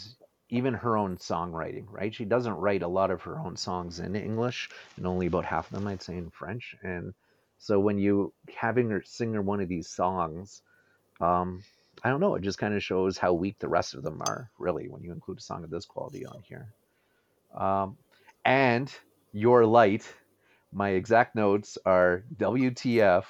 even 0.53 0.73
her 0.73 0.97
own 0.97 1.17
songwriting 1.17 1.85
right? 1.89 2.13
She 2.13 2.25
doesn't 2.25 2.53
write 2.53 2.83
a 2.83 2.87
lot 2.87 3.11
of 3.11 3.21
her 3.23 3.39
own 3.39 3.55
songs 3.57 3.99
in 3.99 4.15
english 4.15 4.69
and 4.97 5.07
only 5.07 5.27
about 5.27 5.45
half 5.45 5.67
of 5.67 5.73
them 5.77 5.87
i'd 5.87 6.01
say 6.01 6.15
in 6.17 6.29
french. 6.29 6.75
And 6.83 7.13
so 7.57 7.79
when 7.79 7.97
you 7.97 8.33
having 8.55 8.89
her 8.89 9.01
sing 9.05 9.33
her 9.33 9.41
one 9.41 9.61
of 9.61 9.69
these 9.69 9.89
songs 9.89 10.61
um 11.21 11.63
i 12.03 12.09
don't 12.09 12.19
know 12.19 12.35
it 12.35 12.41
just 12.41 12.57
kind 12.57 12.73
of 12.73 12.83
shows 12.83 13.17
how 13.17 13.33
weak 13.33 13.57
the 13.59 13.67
rest 13.67 13.93
of 13.93 14.03
them 14.03 14.21
are 14.21 14.49
really 14.57 14.87
when 14.89 15.03
you 15.03 15.11
include 15.11 15.37
a 15.37 15.41
song 15.41 15.63
of 15.63 15.69
this 15.69 15.85
quality 15.85 16.25
on 16.25 16.41
here. 16.47 16.67
Um 17.55 17.97
and 18.45 18.93
your 19.31 19.65
light 19.65 20.05
my 20.71 20.89
exact 20.89 21.35
notes 21.35 21.77
are 21.85 22.23
wtf 22.37 23.25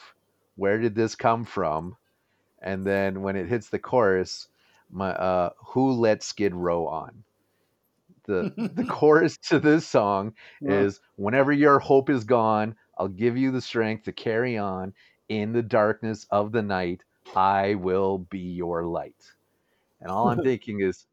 where 0.56 0.77
did 0.77 0.96
this 0.96 1.15
come 1.15 1.46
from? 1.46 1.98
And 2.62 2.86
then 2.86 3.22
when 3.22 3.36
it 3.36 3.48
hits 3.48 3.70
the 3.70 3.80
chorus, 3.80 4.48
my 4.93 5.12
uh, 5.12 5.51
who 5.67 5.91
let 5.93 6.23
Skid 6.23 6.53
Row 6.55 6.88
on? 6.88 7.23
the 8.25 8.50
the 8.73 8.83
chorus 8.89 9.38
to 9.38 9.59
this 9.59 9.88
song 9.88 10.33
Yeah. 10.62 10.88
is 10.88 11.00
whenever 11.15 11.51
your 11.51 11.79
hope 11.79 12.09
is 12.09 12.23
gone, 12.23 12.75
I'll 12.97 13.07
give 13.07 13.38
you 13.38 13.51
the 13.51 13.62
strength 13.62 14.03
to 14.05 14.12
carry 14.13 14.57
on. 14.57 14.93
In 15.29 15.53
the 15.53 15.63
darkness 15.63 16.25
of 16.31 16.51
the 16.51 16.62
night, 16.62 17.03
I 17.35 17.75
will 17.75 18.19
be 18.19 18.39
your 18.39 18.85
light. 18.85 19.33
And 20.01 20.12
all 20.12 20.29
I'm 20.29 20.41
thinking 20.41 20.81
is, 20.81 21.07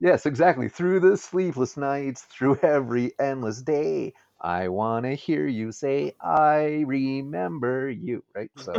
yes, 0.00 0.26
exactly. 0.26 0.68
Through 0.68 1.00
the 1.00 1.16
sleepless 1.16 1.76
nights, 1.76 2.22
through 2.22 2.56
every 2.62 3.12
endless 3.18 3.62
day, 3.62 4.14
I 4.40 4.68
want 4.68 5.04
to 5.06 5.14
hear 5.14 5.46
you 5.46 5.72
say, 5.72 6.12
I 6.20 6.84
remember 6.86 7.90
you. 7.90 8.22
Right? 8.34 8.50
So 8.56 8.72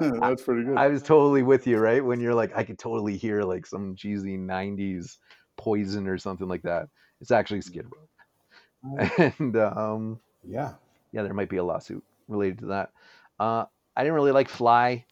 That's 0.00 0.42
pretty 0.42 0.64
good. 0.64 0.78
I 0.78 0.88
was 0.88 1.02
totally 1.02 1.42
with 1.42 1.66
you, 1.66 1.78
right? 1.78 2.04
When 2.04 2.20
you're 2.20 2.34
like, 2.34 2.56
I 2.56 2.64
could 2.64 2.78
totally 2.78 3.16
hear 3.16 3.42
like 3.42 3.66
some 3.66 3.96
cheesy 3.96 4.36
90s 4.36 5.18
poison 5.56 6.06
or 6.06 6.18
something 6.18 6.48
like 6.48 6.62
that. 6.62 6.88
It's 7.20 7.30
actually 7.30 7.60
Skid 7.62 7.86
Row. 7.86 9.08
And 9.38 9.56
um, 9.56 10.20
Yeah. 10.46 10.72
yeah, 11.12 11.22
there 11.22 11.34
might 11.34 11.48
be 11.50 11.58
a 11.58 11.64
lawsuit 11.64 12.02
related 12.28 12.58
to 12.60 12.66
that. 12.66 12.90
Uh, 13.38 13.64
I 13.96 14.02
didn't 14.02 14.14
really 14.14 14.32
like 14.32 14.48
Fly. 14.48 15.04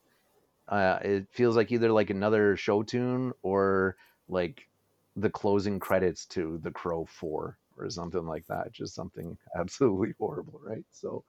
Uh, 0.69 0.99
it 1.03 1.27
feels 1.33 1.57
like 1.57 1.73
either 1.73 1.91
like 1.93 2.11
another 2.11 2.57
show 2.57 2.83
tune 2.83 3.33
or 3.43 3.97
like 4.29 4.69
the 5.17 5.31
closing 5.31 5.79
credits 5.81 6.27
to 6.27 6.59
The 6.63 6.71
Crow 6.71 7.07
4 7.07 7.59
or 7.79 7.91
something 7.91 8.27
like 8.27 8.47
that. 8.49 8.73
Just 8.73 8.95
something 8.95 9.37
absolutely 9.59 10.15
horrible, 10.19 10.61
right? 10.63 10.85
So 10.93 11.25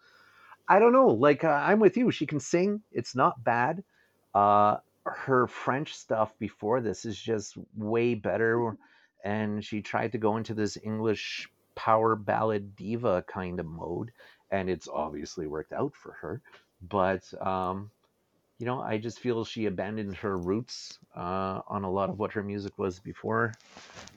I 0.67 0.79
don't 0.79 0.93
know. 0.93 1.07
Like, 1.07 1.43
uh, 1.43 1.49
I'm 1.49 1.79
with 1.79 1.97
you. 1.97 2.11
She 2.11 2.25
can 2.25 2.39
sing, 2.39 2.81
it's 2.91 3.15
not 3.15 3.43
bad. 3.43 3.83
Uh, 4.33 4.77
her 5.05 5.47
French 5.47 5.95
stuff 5.95 6.37
before 6.37 6.81
this 6.81 7.05
is 7.05 7.19
just 7.19 7.57
way 7.75 8.13
better. 8.13 8.77
And 9.23 9.63
she 9.63 9.81
tried 9.81 10.11
to 10.11 10.17
go 10.17 10.37
into 10.37 10.53
this 10.53 10.77
English 10.83 11.49
power 11.75 12.15
ballad 12.15 12.75
diva 12.75 13.23
kind 13.27 13.59
of 13.59 13.65
mode 13.65 14.11
and 14.51 14.69
it's 14.69 14.87
obviously 14.87 15.47
worked 15.47 15.73
out 15.73 15.93
for 15.95 16.13
her. 16.21 16.41
But 16.81 17.31
um, 17.45 17.91
you 18.57 18.65
know, 18.65 18.81
I 18.81 18.97
just 18.97 19.19
feel 19.19 19.45
she 19.45 19.65
abandoned 19.65 20.15
her 20.17 20.37
roots 20.37 20.99
uh, 21.15 21.61
on 21.67 21.83
a 21.83 21.91
lot 21.91 22.09
of 22.09 22.19
what 22.19 22.33
her 22.33 22.43
music 22.43 22.77
was 22.77 22.99
before, 22.99 23.53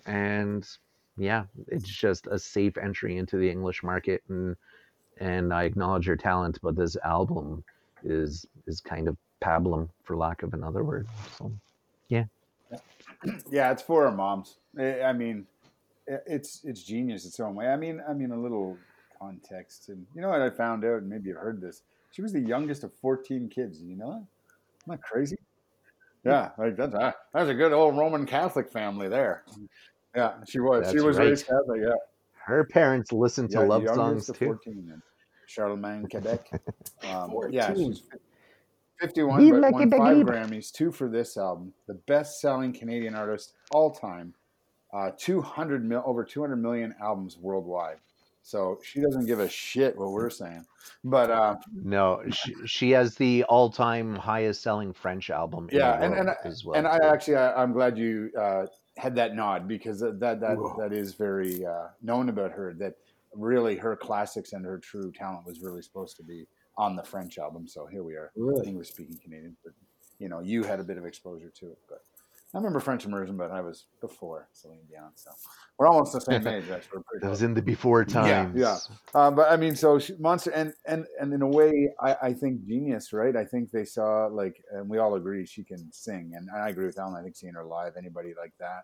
and 0.07 0.67
yeah, 1.17 1.45
it's 1.69 1.85
mm-hmm. 1.85 2.09
just 2.09 2.27
a 2.27 2.39
safe 2.39 2.77
entry 2.79 3.19
into 3.19 3.37
the 3.37 3.51
English 3.51 3.83
market, 3.83 4.23
and 4.29 4.57
and 5.21 5.53
I 5.53 5.65
acknowledge 5.65 6.07
her 6.07 6.17
talent, 6.17 6.59
but 6.63 6.77
this 6.77 6.97
album 7.05 7.65
is 8.03 8.47
is 8.67 8.81
kind 8.81 9.09
of 9.09 9.17
pablum, 9.43 9.89
for 10.05 10.17
lack 10.17 10.43
of 10.43 10.55
another 10.55 10.85
word. 10.85 11.07
So 11.39 11.53
yeah, 12.09 12.25
yeah, 13.51 13.71
it's 13.71 13.83
for 13.83 14.07
our 14.07 14.13
moms. 14.13 14.57
I 14.79 15.03
I 15.03 15.13
mean, 15.13 15.47
it's 16.07 16.65
it's 16.65 16.83
genius 16.83 17.27
its 17.27 17.41
own 17.41 17.55
way. 17.55 17.69
I 17.69 17.77
mean, 17.77 18.03
I 18.09 18.15
mean 18.15 18.31
a 18.31 18.41
little 18.41 18.79
context, 19.19 19.89
and 19.89 20.07
you 20.15 20.23
know 20.23 20.31
what 20.31 20.43
I 20.43 20.51
found 20.51 20.85
out, 20.85 20.99
and 20.99 21.11
maybe 21.11 21.29
you've 21.29 21.39
heard 21.39 21.61
this. 21.61 21.83
She 22.13 22.23
was 22.23 22.33
the 22.33 22.41
youngest 22.41 22.85
of 22.85 22.93
fourteen 22.95 23.49
kids. 23.49 23.83
You 23.83 23.97
know 23.97 24.11
that? 24.11 24.27
Isn't 24.85 25.01
that 25.01 25.03
crazy? 25.03 25.37
Yeah, 26.25 26.51
like 26.57 26.77
that's 26.77 26.95
a, 26.95 27.15
that's 27.35 27.51
a 27.51 27.55
good 27.55 27.73
old 27.73 27.97
Roman 27.97 28.27
Catholic 28.27 28.71
family 28.71 29.09
there. 29.09 29.43
Yeah, 30.15 30.35
she 30.49 30.61
was. 30.61 30.91
she 30.91 31.01
was 31.01 31.17
right. 31.19 31.29
raised 31.29 31.47
Catholic. 31.47 31.81
Yeah, 31.83 31.95
her 32.45 32.65
parents 32.65 33.13
listened 33.13 33.51
to 33.51 33.61
yeah, 33.61 33.67
love 33.67 33.87
songs 33.89 34.27
too. 34.27 34.47
fourteen 34.47 34.91
in 34.93 35.03
Charlemagne, 35.47 36.07
Quebec. 36.09 36.51
Um, 37.11 37.35
yeah, 37.51 37.67
14. 37.69 37.95
she's 37.95 38.03
fifty-one, 39.01 39.41
Vive 39.41 39.61
but 39.61 39.61
la 39.63 39.71
won 39.71 39.91
five 39.91 40.15
Quebec. 40.25 40.47
Grammys, 40.49 40.71
two 40.71 40.93
for 40.93 41.09
this 41.09 41.37
album, 41.37 41.73
the 41.89 41.95
best-selling 41.95 42.73
Canadian 42.73 43.15
artist 43.17 43.55
all 43.73 43.91
time, 43.91 44.33
uh, 44.93 45.11
two 45.19 45.41
hundred 45.41 45.85
mil 45.85 46.03
over 46.07 46.25
two 46.25 46.41
hundred 46.41 46.57
million 46.57 46.95
albums 47.03 47.39
worldwide. 47.39 47.97
So 48.45 48.79
she 48.83 49.01
doesn't 49.01 49.27
give 49.27 49.39
a 49.41 49.49
shit 49.49 49.97
what 49.97 50.11
we're 50.11 50.29
saying, 50.31 50.65
but 51.05 51.31
uh, 51.31 51.57
No, 51.75 52.23
she, 52.33 52.55
she 52.67 52.91
has 52.91 53.15
the 53.15 53.45
all-time 53.45 54.17
highest-selling 54.17 54.93
French 54.93 55.31
album. 55.31 55.69
In 55.71 55.79
Yeah, 55.79 56.03
and- 56.03 56.15
and 56.15 56.29
well. 56.65 56.77
and 56.77 56.87
I 56.89 56.99
actually 57.05 57.37
I, 57.37 57.61
I'm 57.63 57.73
glad 57.73 57.97
you 57.97 58.31
uh, 58.39 58.67
had 58.97 59.15
that 59.17 59.35
nod 59.35 59.67
because 59.67 60.01
that 60.01 60.21
that 60.21 60.41
that, 60.41 60.57
Whoa. 60.59 60.77
that 60.79 60.93
is 60.93 61.15
very 61.15 61.65
uh, 61.65 61.89
known 62.03 62.29
about 62.29 62.53
her. 62.53 62.75
That 62.75 62.95
really 63.35 63.77
her 63.77 63.97
classics 63.97 64.53
and 64.53 64.65
her 64.65 64.79
true 64.79 65.11
talent 65.13 65.47
was 65.47 65.61
really 65.61 65.83
supposed 65.83 66.17
to 66.19 66.23
be 66.23 66.47
on 66.77 66.97
the 66.97 67.03
French 67.03 67.39
album. 67.39 67.67
So 67.67 67.87
here 67.87 68.03
we 68.03 68.15
are, 68.15 68.31
Really? 68.37 68.67
English 68.67 68.89
speaking 68.89 69.19
Canadian. 69.23 69.57
But 69.65 69.73
you 70.19 70.29
know, 70.29 70.41
you 70.41 70.63
had 70.63 70.81
a 70.81 70.85
bit 70.85 70.99
of 70.99 71.07
exposure 71.07 71.51
to 71.61 71.67
it. 71.67 71.79
But 71.89 72.03
I 72.55 72.59
remember 72.59 72.81
French 72.81 73.07
immersion, 73.07 73.39
but 73.39 73.51
I 73.51 73.63
was 73.63 73.87
before 74.03 74.49
Celine 74.53 74.85
Dion, 74.87 75.13
so 75.15 75.31
we're 75.79 75.87
almost 75.87 76.13
the 76.13 76.21
same 76.21 76.47
age. 76.47 76.65
Actually, 76.71 77.01
that 77.23 77.31
was 77.31 77.43
in 77.43 77.55
the 77.55 77.63
before 77.63 78.05
Yeah, 78.07 78.13
times. 78.13 78.59
yeah. 78.59 78.79
Uh, 79.15 79.31
but 79.31 79.51
I 79.51 79.57
mean, 79.57 79.75
so 79.75 79.99
she, 79.99 80.15
Monster, 80.19 80.51
and 80.51 80.75
and 80.87 81.07
and 81.19 81.33
in 81.33 81.41
a 81.41 81.49
way, 81.49 81.89
I, 82.01 82.17
I 82.23 82.33
think 82.35 82.67
genius, 82.67 83.15
right? 83.15 83.37
I 83.37 83.47
think 83.47 83.71
they 83.71 83.87
saw 83.87 84.27
like, 84.27 84.63
and 84.71 84.87
we 84.87 84.99
all 84.99 85.15
agree 85.15 85.47
she 85.47 85.65
can 85.65 85.91
sing, 85.93 86.33
and 86.37 86.51
I 86.55 86.69
agree 86.69 86.85
with 86.85 86.99
Alan. 86.99 87.17
I 87.17 87.23
think 87.23 87.37
seeing 87.37 87.55
her 87.55 87.65
live, 87.65 87.95
anybody 87.97 88.35
like 88.39 88.53
that, 88.61 88.83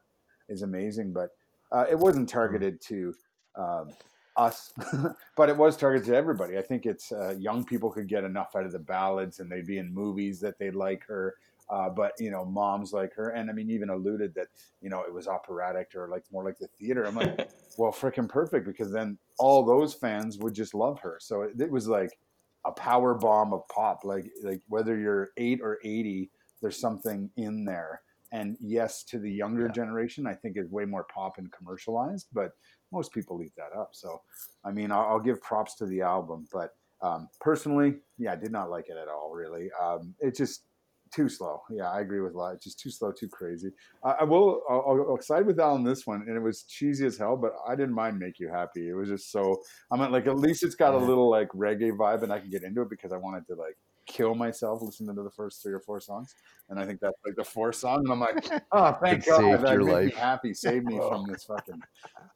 is 0.48 0.62
amazing. 0.62 1.12
But 1.12 1.30
uh, 1.70 1.84
it 1.90 1.98
wasn't 1.98 2.30
targeted 2.30 2.80
to 2.82 3.14
um, 3.54 3.90
us, 4.38 4.72
but 5.37 5.50
it 5.50 5.56
was 5.58 5.76
targeted 5.76 6.06
to 6.06 6.16
everybody. 6.16 6.56
I 6.56 6.62
think 6.62 6.87
it's 6.87 7.12
uh, 7.12 7.34
young 7.38 7.66
people 7.66 7.90
could 7.90 8.08
get 8.08 8.25
enough 8.25 8.56
out 8.56 8.64
of 8.64 8.72
the 8.72 8.78
ballads, 8.78 9.40
and 9.40 9.52
they'd 9.52 9.66
be 9.66 9.76
in 9.76 9.92
movies 9.92 10.40
that 10.40 10.58
they'd 10.58 10.75
like 10.75 11.04
her. 11.06 11.34
Uh, 11.70 11.90
but 11.90 12.12
you 12.18 12.30
know, 12.30 12.44
moms 12.44 12.92
like 12.92 13.12
her, 13.14 13.30
and 13.30 13.50
I 13.50 13.52
mean, 13.52 13.70
even 13.70 13.90
alluded 13.90 14.34
that 14.34 14.48
you 14.80 14.88
know 14.90 15.02
it 15.02 15.12
was 15.12 15.28
operatic 15.28 15.92
or 15.94 16.08
like 16.08 16.25
more 16.32 16.44
like 16.44 16.58
the 16.58 16.68
theater. 16.78 17.04
I'm 17.04 17.14
like, 17.16 17.48
well, 17.78 17.92
freaking 17.92 18.28
perfect 18.28 18.66
because 18.66 18.90
then 18.90 19.18
all 19.38 19.64
those 19.64 19.94
fans 19.94 20.38
would 20.38 20.54
just 20.54 20.75
love 20.75 20.98
her. 21.00 21.18
So 21.20 21.42
it, 21.42 21.60
it 21.60 21.70
was 21.70 21.87
like 21.88 22.18
a 22.64 22.72
power 22.72 23.14
bomb 23.14 23.52
of 23.52 23.66
pop. 23.68 24.04
Like 24.04 24.30
like 24.42 24.62
whether 24.68 24.98
you're 24.98 25.30
eight 25.37 25.60
or 25.62 25.78
eighty, 25.84 26.30
there's 26.62 26.78
something 26.80 27.30
in 27.37 27.64
there. 27.64 28.00
And 28.32 28.56
yes, 28.60 29.04
to 29.04 29.18
the 29.18 29.30
younger 29.30 29.66
Yeah. 29.66 29.72
generation, 29.72 30.26
I 30.26 30.34
think 30.34 30.58
is 30.58 30.68
way 30.70 30.84
more 30.84 31.04
pop 31.04 31.38
and 31.38 31.50
commercialized, 31.50 32.28
but 32.32 32.52
most 32.92 33.12
people 33.12 33.42
eat 33.42 33.52
that 33.56 33.72
up. 33.75 33.90
So, 33.92 34.20
I 34.64 34.70
mean, 34.70 34.92
I'll, 34.92 35.06
I'll 35.06 35.20
give 35.20 35.40
props 35.40 35.76
to 35.76 35.87
the 35.87 36.02
album, 36.02 36.46
but 36.52 36.75
um, 37.00 37.28
personally, 37.40 38.00
yeah, 38.18 38.32
I 38.32 38.37
did 38.37 38.52
not 38.52 38.68
like 38.70 38.88
it 38.90 38.98
at 38.98 39.08
all. 39.08 39.32
Really, 39.32 39.70
um, 39.80 40.14
it 40.20 40.37
just 40.37 40.64
too 41.12 41.28
slow. 41.28 41.62
Yeah, 41.70 41.90
I 41.90 42.00
agree 42.00 42.20
with 42.20 42.34
a 42.34 42.38
lot. 42.38 42.54
It's 42.54 42.64
just 42.64 42.78
too 42.80 42.90
slow, 42.90 43.12
too 43.12 43.28
crazy. 43.28 43.70
I, 44.04 44.10
I 44.20 44.24
will. 44.24 44.62
I'll, 44.68 45.06
I'll- 45.10 45.18
side 45.20 45.46
with 45.46 45.58
Al 45.60 45.74
on 45.74 45.84
this 45.84 46.06
one, 46.06 46.22
and 46.22 46.36
it 46.36 46.40
was 46.40 46.62
cheesy 46.62 47.06
as 47.06 47.18
hell, 47.18 47.36
but 47.36 47.52
I 47.66 47.74
didn't 47.74 47.94
mind 47.94 48.18
"Make 48.18 48.38
You 48.38 48.48
Happy." 48.48 48.88
It 48.88 48.94
was 48.94 49.08
just 49.08 49.30
so. 49.32 49.62
I 49.90 49.96
mean, 49.96 50.12
like 50.12 50.26
at 50.26 50.38
least 50.38 50.62
it's 50.62 50.74
got 50.74 50.94
a 50.94 50.98
little 50.98 51.28
like 51.28 51.48
reggae 51.50 51.96
vibe, 51.96 52.22
and 52.22 52.32
I 52.32 52.38
can 52.38 52.50
get 52.50 52.62
into 52.62 52.82
it 52.82 52.90
because 52.90 53.12
I 53.12 53.16
wanted 53.16 53.46
to 53.48 53.54
like 53.54 53.76
kill 54.06 54.34
myself 54.34 54.80
listening 54.82 55.14
to 55.14 55.22
the 55.22 55.30
first 55.30 55.62
three 55.62 55.72
or 55.72 55.80
four 55.80 56.00
songs, 56.00 56.34
and 56.68 56.80
I 56.80 56.86
think 56.86 57.00
that's 57.00 57.18
like 57.24 57.36
the 57.36 57.44
fourth 57.44 57.76
song, 57.76 58.00
and 58.00 58.12
I'm 58.12 58.20
like, 58.20 58.44
oh, 58.72 58.92
thank 58.92 59.26
It 59.26 59.28
God, 59.28 59.62
that 59.62 59.78
made 59.78 60.06
me 60.06 60.10
happy, 60.12 60.54
saved 60.54 60.86
me 60.86 60.98
from 60.98 61.26
this 61.30 61.44
fucking 61.44 61.80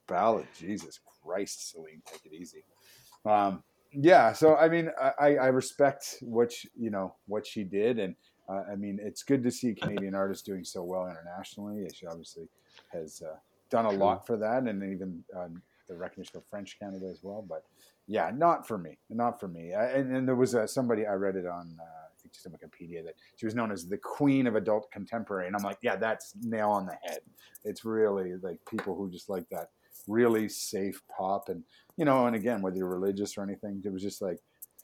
ballad. 0.07 0.47
Jesus 0.59 1.01
Christ, 1.25 1.71
Celine, 1.71 2.03
take 2.05 2.27
it 2.27 2.35
easy. 2.35 2.65
Um, 3.25 3.63
yeah, 3.93 4.33
so 4.33 4.57
I 4.57 4.69
mean, 4.69 4.91
I, 5.21 5.37
I 5.37 5.47
respect 5.49 6.17
what 6.21 6.53
she, 6.53 6.69
you 6.79 6.91
know 6.91 7.15
what 7.27 7.47
she 7.47 7.65
did, 7.65 7.99
and 7.99 8.15
uh, 8.49 8.63
I 8.71 8.77
mean, 8.77 8.99
it's 9.01 9.23
good 9.23 9.43
to 9.45 9.51
see 9.51 9.75
Canadian 9.75 10.15
artists 10.15 10.43
doing 10.43 10.65
so 10.65 10.83
well 10.83 11.07
internationally. 11.09 11.89
She 11.95 12.07
obviously 12.07 12.49
has 12.93 13.23
uh, 13.23 13.37
done 13.71 13.87
a 13.87 13.91
lot 13.91 14.27
for 14.27 14.37
that, 14.37 14.65
and 14.65 14.83
even 14.83 15.25
um, 15.37 15.63
the 15.89 15.95
recognition 15.95 16.37
of 16.37 16.45
French 16.51 16.79
Canada 16.79 17.07
as 17.11 17.21
well. 17.23 17.45
But 17.47 17.65
yeah, 18.07 18.31
not 18.35 18.67
for 18.67 18.79
me, 18.79 18.99
not 19.11 19.39
for 19.39 19.49
me. 19.49 19.75
I, 19.75 19.87
and, 19.93 20.15
and 20.17 20.29
there 20.29 20.35
was 20.35 20.55
uh, 20.55 20.67
somebody 20.67 21.07
I 21.07 21.15
read 21.15 21.37
it 21.37 21.47
on, 21.47 21.77
uh, 21.81 21.85
I 21.85 22.21
think 22.21 22.35
just 22.35 22.47
on 22.47 22.53
Wikipedia, 22.53 23.05
that 23.05 23.15
she 23.37 23.47
was 23.47 23.55
known 23.55 23.71
as 23.71 23.87
the 23.87 23.99
queen 23.99 24.47
of 24.47 24.57
adult 24.57 24.91
contemporary, 24.91 25.47
and 25.47 25.57
I'm 25.57 25.63
like, 25.63 25.79
yeah, 25.83 25.97
that's 25.97 26.35
nail 26.43 26.71
on 26.71 26.87
the 26.87 26.99
head. 27.03 27.21
It's 27.65 27.85
really 27.85 28.35
like 28.43 28.59
people 28.69 28.97
who 28.97 29.11
just 29.11 29.29
like 29.29 29.49
that 29.51 29.71
really 30.09 30.49
safe 30.49 31.01
pop, 31.17 31.49
and 31.49 31.63
you 31.97 32.05
know, 32.05 32.27
and 32.27 32.35
again, 32.35 32.61
whether 32.61 32.77
you're 32.77 32.89
religious 32.89 33.39
or 33.39 33.43
anything, 33.43 33.81
it 33.85 33.93
was 33.93 34.03
just 34.03 34.21
like 34.21 34.41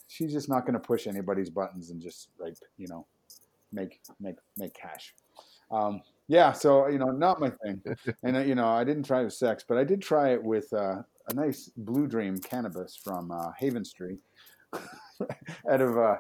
she's 0.06 0.32
just 0.32 0.48
not 0.48 0.64
going 0.64 0.74
to 0.74 0.80
push 0.80 1.06
anybody's 1.06 1.50
buttons 1.50 1.90
and 1.90 2.00
just 2.00 2.28
like 2.38 2.56
you 2.76 2.88
know 2.88 3.06
make 3.72 4.00
make 4.20 4.36
make 4.56 4.74
cash. 4.74 5.14
Um, 5.70 6.02
yeah, 6.28 6.52
so 6.52 6.88
you 6.88 6.98
know, 6.98 7.10
not 7.10 7.40
my 7.40 7.50
thing. 7.50 7.82
and 8.22 8.36
uh, 8.36 8.40
you 8.40 8.54
know, 8.54 8.68
I 8.68 8.84
didn't 8.84 9.04
try 9.04 9.22
it 9.22 9.24
with 9.24 9.34
sex, 9.34 9.64
but 9.66 9.78
I 9.78 9.84
did 9.84 10.02
try 10.02 10.32
it 10.32 10.42
with 10.42 10.72
uh, 10.72 11.02
a 11.28 11.34
nice 11.34 11.70
Blue 11.76 12.06
Dream 12.06 12.38
cannabis 12.38 12.96
from 13.02 13.30
uh, 13.30 13.52
Haven 13.58 13.84
Street, 13.84 14.18
out 14.72 15.80
of 15.80 15.96
uh, 15.96 16.16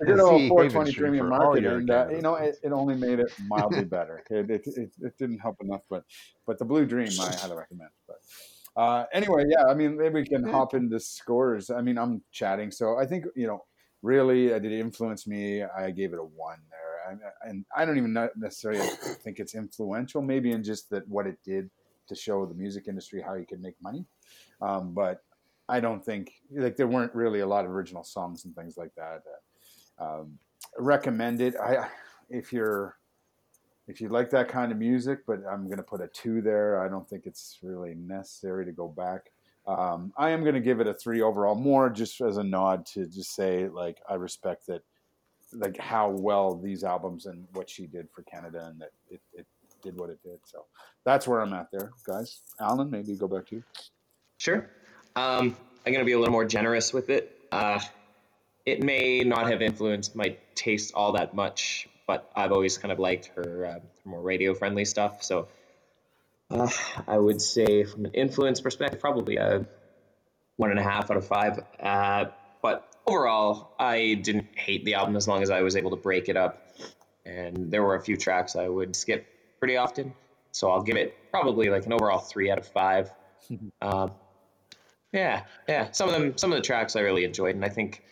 a 0.00 0.04
good 0.04 0.18
See, 0.18 0.22
old 0.22 0.48
420 0.48 0.94
premium 0.94 1.28
market, 1.28 1.64
and 1.64 1.90
uh, 1.90 2.08
you 2.10 2.22
know, 2.22 2.34
it, 2.34 2.56
it 2.62 2.72
only 2.72 2.96
made 2.96 3.20
it 3.20 3.32
mildly 3.46 3.84
better. 3.96 4.22
It, 4.30 4.50
it, 4.50 4.66
it, 4.66 4.90
it 5.00 5.18
didn't 5.18 5.38
help 5.38 5.56
enough, 5.60 5.82
but 5.88 6.04
but 6.46 6.58
the 6.58 6.64
Blue 6.64 6.86
Dream 6.86 7.10
I 7.20 7.32
highly 7.34 7.56
recommend. 7.56 7.90
But 8.06 8.80
uh, 8.80 9.04
anyway, 9.12 9.44
yeah, 9.48 9.64
I 9.66 9.74
mean, 9.74 9.96
maybe 9.96 10.20
we 10.20 10.26
can 10.26 10.44
hop 10.44 10.74
into 10.74 10.98
scores. 10.98 11.70
I 11.70 11.82
mean, 11.82 11.98
I'm 11.98 12.22
chatting, 12.32 12.70
so 12.70 12.98
I 12.98 13.06
think 13.06 13.26
you 13.36 13.46
know, 13.46 13.64
really, 14.02 14.52
uh, 14.52 14.58
did 14.58 14.72
it 14.72 14.80
influence 14.80 15.26
me? 15.26 15.62
I 15.62 15.90
gave 15.90 16.12
it 16.12 16.18
a 16.18 16.24
one 16.24 16.58
there, 16.70 16.91
and, 17.10 17.20
and 17.42 17.64
I 17.76 17.84
don't 17.84 17.96
even 17.96 18.12
necessarily 18.36 18.80
think 19.24 19.38
it's 19.38 19.54
influential. 19.54 20.22
Maybe 20.22 20.52
in 20.52 20.62
just 20.62 20.90
that 20.90 21.06
what 21.08 21.26
it 21.26 21.38
did 21.44 21.70
to 22.08 22.14
show 22.14 22.46
the 22.46 22.54
music 22.54 22.88
industry 22.88 23.20
how 23.20 23.34
you 23.34 23.46
can 23.46 23.60
make 23.60 23.74
money. 23.82 24.04
Um, 24.60 24.92
but 24.92 25.22
I 25.68 25.80
don't 25.80 26.04
think 26.04 26.32
like 26.50 26.76
there 26.76 26.86
weren't 26.86 27.14
really 27.14 27.40
a 27.40 27.46
lot 27.46 27.64
of 27.64 27.70
original 27.70 28.04
songs 28.04 28.44
and 28.44 28.54
things 28.54 28.76
like 28.76 28.94
that. 28.96 29.22
Um, 29.98 30.38
recommended. 30.78 31.56
I 31.56 31.88
if 32.28 32.52
you're 32.52 32.96
if 33.88 34.00
you 34.00 34.08
like 34.08 34.30
that 34.30 34.48
kind 34.48 34.72
of 34.72 34.78
music, 34.78 35.20
but 35.26 35.40
I'm 35.50 35.66
going 35.66 35.78
to 35.78 35.82
put 35.82 36.00
a 36.00 36.08
two 36.08 36.40
there. 36.40 36.82
I 36.82 36.88
don't 36.88 37.08
think 37.08 37.26
it's 37.26 37.58
really 37.62 37.94
necessary 37.94 38.64
to 38.64 38.72
go 38.72 38.88
back. 38.88 39.32
Um, 39.66 40.12
I 40.16 40.30
am 40.30 40.42
going 40.42 40.54
to 40.54 40.60
give 40.60 40.80
it 40.80 40.86
a 40.86 40.94
three 40.94 41.22
overall, 41.22 41.54
more 41.54 41.88
just 41.88 42.20
as 42.20 42.36
a 42.36 42.44
nod 42.44 42.86
to 42.86 43.06
just 43.06 43.34
say 43.34 43.68
like 43.68 43.98
I 44.08 44.14
respect 44.14 44.66
that, 44.66 44.82
like 45.54 45.76
how 45.78 46.10
well 46.10 46.54
these 46.54 46.84
albums 46.84 47.26
and 47.26 47.46
what 47.52 47.68
she 47.68 47.86
did 47.86 48.08
for 48.14 48.22
Canada 48.22 48.66
and 48.70 48.80
that 48.80 48.90
it, 49.10 49.20
it 49.32 49.46
did 49.82 49.96
what 49.96 50.10
it 50.10 50.18
did. 50.22 50.38
So 50.44 50.64
that's 51.04 51.26
where 51.26 51.40
I'm 51.40 51.52
at 51.52 51.68
there, 51.72 51.90
guys. 52.06 52.40
Alan, 52.60 52.90
maybe 52.90 53.14
go 53.16 53.28
back 53.28 53.46
to 53.48 53.56
you. 53.56 53.64
Sure. 54.38 54.70
Um, 55.16 55.56
I'm 55.84 55.92
going 55.92 55.98
to 55.98 56.04
be 56.04 56.12
a 56.12 56.18
little 56.18 56.32
more 56.32 56.44
generous 56.44 56.92
with 56.92 57.10
it. 57.10 57.36
Uh, 57.50 57.80
it 58.64 58.82
may 58.82 59.20
not 59.20 59.50
have 59.50 59.60
influenced 59.60 60.14
my 60.14 60.36
taste 60.54 60.92
all 60.94 61.12
that 61.12 61.34
much, 61.34 61.88
but 62.06 62.30
I've 62.34 62.52
always 62.52 62.78
kind 62.78 62.92
of 62.92 62.98
liked 62.98 63.30
her, 63.34 63.66
uh, 63.66 63.78
more 64.04 64.20
radio 64.20 64.54
friendly 64.54 64.84
stuff. 64.84 65.22
So 65.22 65.48
uh, 66.50 66.68
I 67.06 67.18
would 67.18 67.40
say, 67.40 67.84
from 67.84 68.04
an 68.04 68.12
influence 68.12 68.60
perspective, 68.60 69.00
probably 69.00 69.36
a 69.36 69.66
one 70.56 70.70
and 70.70 70.78
a 70.78 70.82
half 70.82 71.10
out 71.10 71.16
of 71.16 71.26
five. 71.26 71.60
But 72.62 72.86
overall, 73.06 73.74
I 73.78 74.14
didn't 74.14 74.46
hate 74.56 74.84
the 74.84 74.94
album 74.94 75.16
as 75.16 75.28
long 75.28 75.42
as 75.42 75.50
I 75.50 75.62
was 75.62 75.76
able 75.76 75.90
to 75.90 75.96
break 75.96 76.28
it 76.28 76.36
up. 76.36 76.62
And 77.26 77.70
there 77.70 77.82
were 77.82 77.96
a 77.96 78.00
few 78.00 78.16
tracks 78.16 78.56
I 78.56 78.68
would 78.68 78.96
skip 78.96 79.26
pretty 79.58 79.76
often. 79.76 80.14
So 80.52 80.70
I'll 80.70 80.82
give 80.82 80.96
it 80.96 81.14
probably 81.30 81.70
like 81.70 81.86
an 81.86 81.92
overall 81.92 82.18
three 82.18 82.50
out 82.50 82.58
of 82.58 82.66
five. 82.66 83.10
um, 83.82 84.12
yeah, 85.12 85.42
yeah. 85.68 85.90
Some 85.92 86.08
of 86.08 86.14
them, 86.14 86.38
some 86.38 86.52
of 86.52 86.56
the 86.56 86.62
tracks 86.62 86.96
I 86.96 87.00
really 87.00 87.24
enjoyed, 87.24 87.54
and 87.54 87.64
I 87.64 87.68
think 87.68 88.02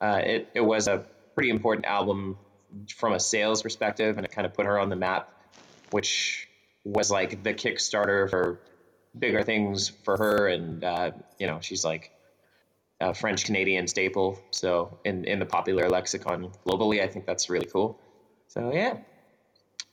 uh, 0.00 0.20
it 0.24 0.48
it 0.54 0.60
was 0.60 0.88
a 0.88 1.04
pretty 1.34 1.50
important 1.50 1.86
album 1.86 2.38
from 2.96 3.12
a 3.12 3.20
sales 3.20 3.62
perspective, 3.62 4.16
and 4.16 4.24
it 4.24 4.32
kind 4.32 4.46
of 4.46 4.54
put 4.54 4.66
her 4.66 4.78
on 4.78 4.88
the 4.88 4.96
map, 4.96 5.28
which 5.90 6.48
was 6.84 7.10
like 7.10 7.42
the 7.42 7.54
Kickstarter 7.54 8.28
for 8.28 8.60
bigger 9.16 9.42
things 9.42 9.92
for 10.04 10.16
her, 10.16 10.48
and 10.48 10.82
uh, 10.82 11.10
you 11.38 11.46
know 11.46 11.60
she's 11.60 11.84
like 11.84 12.10
a 13.00 13.14
French 13.14 13.44
Canadian 13.44 13.86
staple. 13.86 14.38
So 14.50 14.98
in 15.04 15.24
in 15.24 15.38
the 15.38 15.46
popular 15.46 15.88
lexicon 15.88 16.50
globally, 16.66 17.02
I 17.02 17.06
think 17.06 17.26
that's 17.26 17.48
really 17.48 17.66
cool. 17.66 17.98
So 18.48 18.72
yeah, 18.72 18.98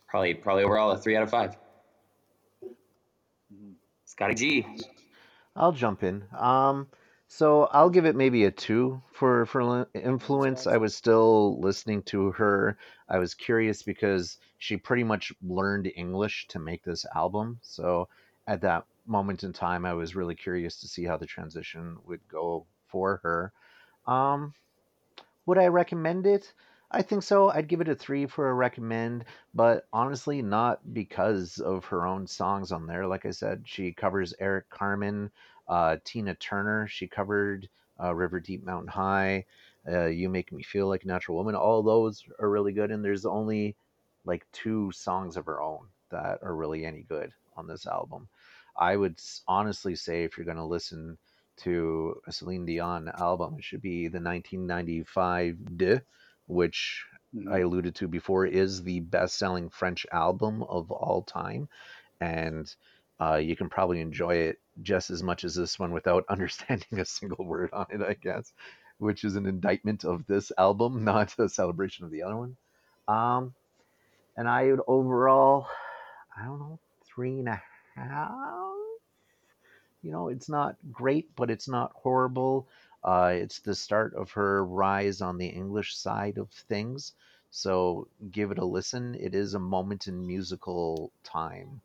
probably 0.08 0.34
probably 0.34 0.64
overall 0.64 0.92
a 0.92 0.98
three 0.98 1.16
out 1.16 1.24
of 1.24 1.30
five. 1.30 1.56
Scotty 4.06 4.36
G. 4.36 4.66
I'll 5.56 5.72
jump 5.72 6.04
in. 6.04 6.24
Um, 6.38 6.88
so 7.28 7.66
I'll 7.66 7.90
give 7.90 8.06
it 8.06 8.16
maybe 8.16 8.46
a 8.46 8.52
two 8.52 9.02
for 9.14 9.46
for 9.46 9.88
influence. 9.94 10.66
I 10.66 10.78
was 10.78 10.96
still 10.96 11.60
listening 11.60 12.04
to 12.04 12.32
her. 12.32 12.78
I 13.10 13.20
was 13.20 13.34
curious 13.34 13.84
because 13.84 14.38
she 14.60 14.78
pretty 14.78 15.04
much 15.04 15.34
learned 15.42 15.92
English 15.96 16.48
to 16.50 16.60
make 16.60 16.84
this 16.84 17.06
album. 17.16 17.60
So 17.62 18.08
at 18.48 18.62
that 18.62 18.86
moment 19.06 19.44
in 19.44 19.54
time, 19.54 19.86
I 19.86 19.94
was 19.94 20.16
really 20.16 20.36
curious 20.36 20.80
to 20.82 20.88
see 20.88 21.04
how 21.04 21.18
the 21.18 21.26
transition 21.26 21.98
would 22.06 22.22
go 22.28 22.66
for 22.88 23.18
her. 23.24 23.54
Um, 24.12 24.54
would 25.46 25.58
I 25.58 25.68
recommend 25.68 26.28
it? 26.28 26.54
I 26.90 27.02
think 27.02 27.24
so. 27.24 27.50
I'd 27.50 27.68
give 27.68 27.82
it 27.82 27.90
a 27.90 27.96
three 27.96 28.26
for 28.26 28.50
a 28.50 28.54
recommend, 28.54 29.26
but 29.54 29.88
honestly, 29.92 30.42
not 30.42 30.94
because 30.94 31.60
of 31.60 31.84
her 31.86 32.06
own 32.06 32.28
songs 32.28 32.72
on 32.72 32.88
there. 32.88 33.06
Like 33.06 33.26
I 33.26 33.32
said, 33.32 33.64
she 33.66 33.92
covers 33.92 34.34
Eric 34.40 34.70
Carmen, 34.70 35.30
uh, 35.68 35.98
Tina 36.06 36.36
Turner. 36.36 36.88
She 36.88 37.08
covered 37.08 37.68
uh, 38.02 38.16
River 38.16 38.40
Deep 38.40 38.66
Mountain 38.66 38.88
High. 38.88 39.46
Uh, 39.90 40.06
you 40.06 40.30
Make 40.30 40.52
Me 40.52 40.64
Feel 40.64 40.88
Like 40.88 41.04
a 41.04 41.08
Natural 41.08 41.38
Woman. 41.38 41.56
All 41.56 41.84
those 41.84 42.24
are 42.40 42.50
really 42.50 42.72
good, 42.74 42.92
and 42.92 43.04
there's 43.04 43.26
only 43.26 43.76
like 44.26 44.46
two 44.52 44.92
songs 44.92 45.38
of 45.38 45.46
her 45.46 45.62
own 45.62 45.88
that 46.10 46.40
are 46.42 46.56
really 46.56 46.86
any 46.86 47.02
good 47.02 47.32
on 47.56 47.68
this 47.68 47.86
album. 47.86 48.28
I 48.78 48.96
would 48.96 49.20
honestly 49.48 49.96
say 49.96 50.24
if 50.24 50.38
you're 50.38 50.46
going 50.46 50.58
to 50.58 50.64
listen 50.64 51.18
to 51.58 52.22
a 52.28 52.32
Celine 52.32 52.66
Dion 52.66 53.12
album, 53.20 53.56
it 53.58 53.64
should 53.64 53.82
be 53.82 54.08
the 54.08 54.20
1995 54.20 55.78
D'eux, 55.78 56.02
which 56.48 57.06
mm-hmm. 57.36 57.52
I 57.52 57.60
alluded 57.60 57.96
to 57.96 58.08
before 58.08 58.46
is 58.46 58.84
the 58.84 59.00
best-selling 59.00 59.70
French 59.70 60.06
album 60.12 60.64
of 60.64 60.92
all 60.92 61.24
time, 61.24 61.70
and 62.22 62.74
uh, 63.20 63.36
you 63.36 63.56
can 63.56 63.70
probably 63.70 64.02
enjoy 64.02 64.36
it 64.36 64.60
just 64.82 65.10
as 65.10 65.24
much 65.24 65.44
as 65.44 65.56
this 65.56 65.80
one 65.80 65.92
without 65.92 66.26
understanding 66.30 67.00
a 67.00 67.06
single 67.06 67.46
word 67.46 67.70
on 67.74 67.88
it, 67.90 68.02
I 68.02 68.14
guess, 68.14 68.54
which 69.00 69.24
is 69.24 69.36
an 69.36 69.46
indictment 69.46 70.04
of 70.04 70.26
this 70.28 70.52
album, 70.58 71.04
not 71.04 71.38
a 71.40 71.50
celebration 71.50 72.06
of 72.06 72.12
the 72.12 72.24
other 72.24 72.38
one. 72.38 72.58
Um, 73.08 73.54
and 74.36 74.48
I 74.48 74.66
would 74.66 74.82
overall, 74.88 75.68
I 76.38 76.46
don't 76.46 76.60
know, 76.60 76.80
three 77.06 77.40
and 77.40 77.50
a 77.50 77.62
half. 77.96 78.67
You 80.08 80.14
know, 80.14 80.30
it's 80.30 80.50
not 80.50 80.78
great, 80.92 81.36
but 81.36 81.52
it's 81.52 81.68
not 81.68 81.92
horrible. 81.94 82.68
Uh, 83.04 83.34
it's 83.34 83.60
the 83.60 83.76
start 83.76 84.16
of 84.16 84.32
her 84.32 84.66
rise 84.66 85.22
on 85.22 85.38
the 85.38 85.48
English 85.48 85.98
side 85.98 86.38
of 86.38 86.50
things. 86.50 87.14
So 87.52 88.08
give 88.32 88.52
it 88.52 88.58
a 88.58 88.66
listen. 88.66 89.16
It 89.16 89.36
is 89.36 89.54
a 89.54 89.60
moment 89.60 90.08
in 90.08 90.26
musical 90.26 91.12
time 91.24 91.82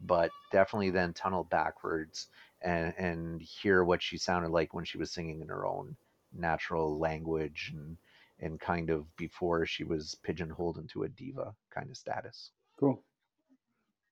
but 0.00 0.30
definitely 0.52 0.90
then 0.90 1.12
tunnel 1.12 1.44
backwards 1.44 2.28
and 2.62 2.94
and 2.98 3.42
hear 3.42 3.84
what 3.84 4.02
she 4.02 4.18
sounded 4.18 4.50
like 4.50 4.74
when 4.74 4.84
she 4.84 4.98
was 4.98 5.10
singing 5.10 5.40
in 5.40 5.48
her 5.48 5.66
own 5.66 5.96
natural 6.32 6.98
language 6.98 7.72
and 7.74 7.96
and 8.40 8.60
kind 8.60 8.90
of 8.90 9.04
before 9.16 9.64
she 9.64 9.84
was 9.84 10.16
pigeonholed 10.22 10.78
into 10.78 11.04
a 11.04 11.08
diva 11.08 11.54
kind 11.70 11.90
of 11.90 11.96
status. 11.96 12.50
Cool. 12.78 13.02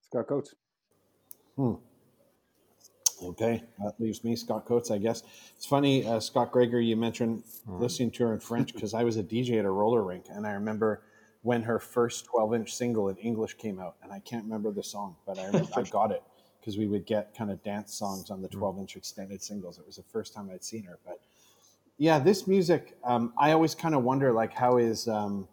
Scott 0.03 0.29
Coates. 0.29 0.55
Hmm. 1.57 1.75
Okay, 3.23 3.63
that 3.79 3.95
leaves 3.99 4.25
me, 4.25 4.37
Scott 4.37 4.67
Coates, 4.67 4.91
I 4.91 4.99
guess. 4.99 5.23
It's 5.57 5.67
funny, 5.67 6.07
uh, 6.07 6.21
Scott 6.21 6.53
Gregory, 6.53 6.87
you 6.87 6.97
mentioned 6.97 7.45
mm. 7.69 7.81
listening 7.81 8.11
to 8.13 8.25
her 8.25 8.35
in 8.35 8.41
French 8.41 8.75
because 8.75 8.95
I 8.95 9.05
was 9.05 9.17
a 9.17 9.23
DJ 9.23 9.59
at 9.59 9.65
a 9.65 9.71
roller 9.71 10.03
rink 10.03 10.27
and 10.31 10.47
I 10.47 10.53
remember 10.53 11.03
when 11.43 11.63
her 11.63 11.79
first 11.79 12.25
12 12.27 12.55
inch 12.55 12.75
single 12.75 13.09
in 13.09 13.17
English 13.17 13.55
came 13.55 13.81
out. 13.81 13.97
And 14.03 14.13
I 14.13 14.21
can't 14.21 14.45
remember 14.45 14.71
the 14.71 14.83
song, 14.83 15.17
but 15.27 15.39
I, 15.39 15.51
I 15.77 15.83
got 15.83 16.11
it 16.11 16.23
because 16.61 16.79
we 16.79 16.87
would 16.87 17.07
get 17.07 17.37
kind 17.37 17.51
of 17.51 17.63
dance 17.63 17.95
songs 17.95 18.31
on 18.31 18.41
the 18.41 18.49
mm. 18.49 18.53
12 18.53 18.79
inch 18.79 18.97
extended 18.97 19.43
singles. 19.43 19.79
It 19.79 19.87
was 19.87 19.97
the 19.97 20.05
first 20.05 20.35
time 20.35 20.51
I'd 20.53 20.65
seen 20.65 20.85
her. 20.85 20.99
But 21.05 21.21
yeah, 21.99 22.19
this 22.19 22.47
music, 22.47 22.97
um, 23.05 23.33
I 23.39 23.53
always 23.53 23.75
kind 23.75 23.95
of 23.95 24.03
wonder 24.03 24.33
like, 24.33 24.53
how 24.53 24.79
is, 24.79 25.09
um, 25.09 25.49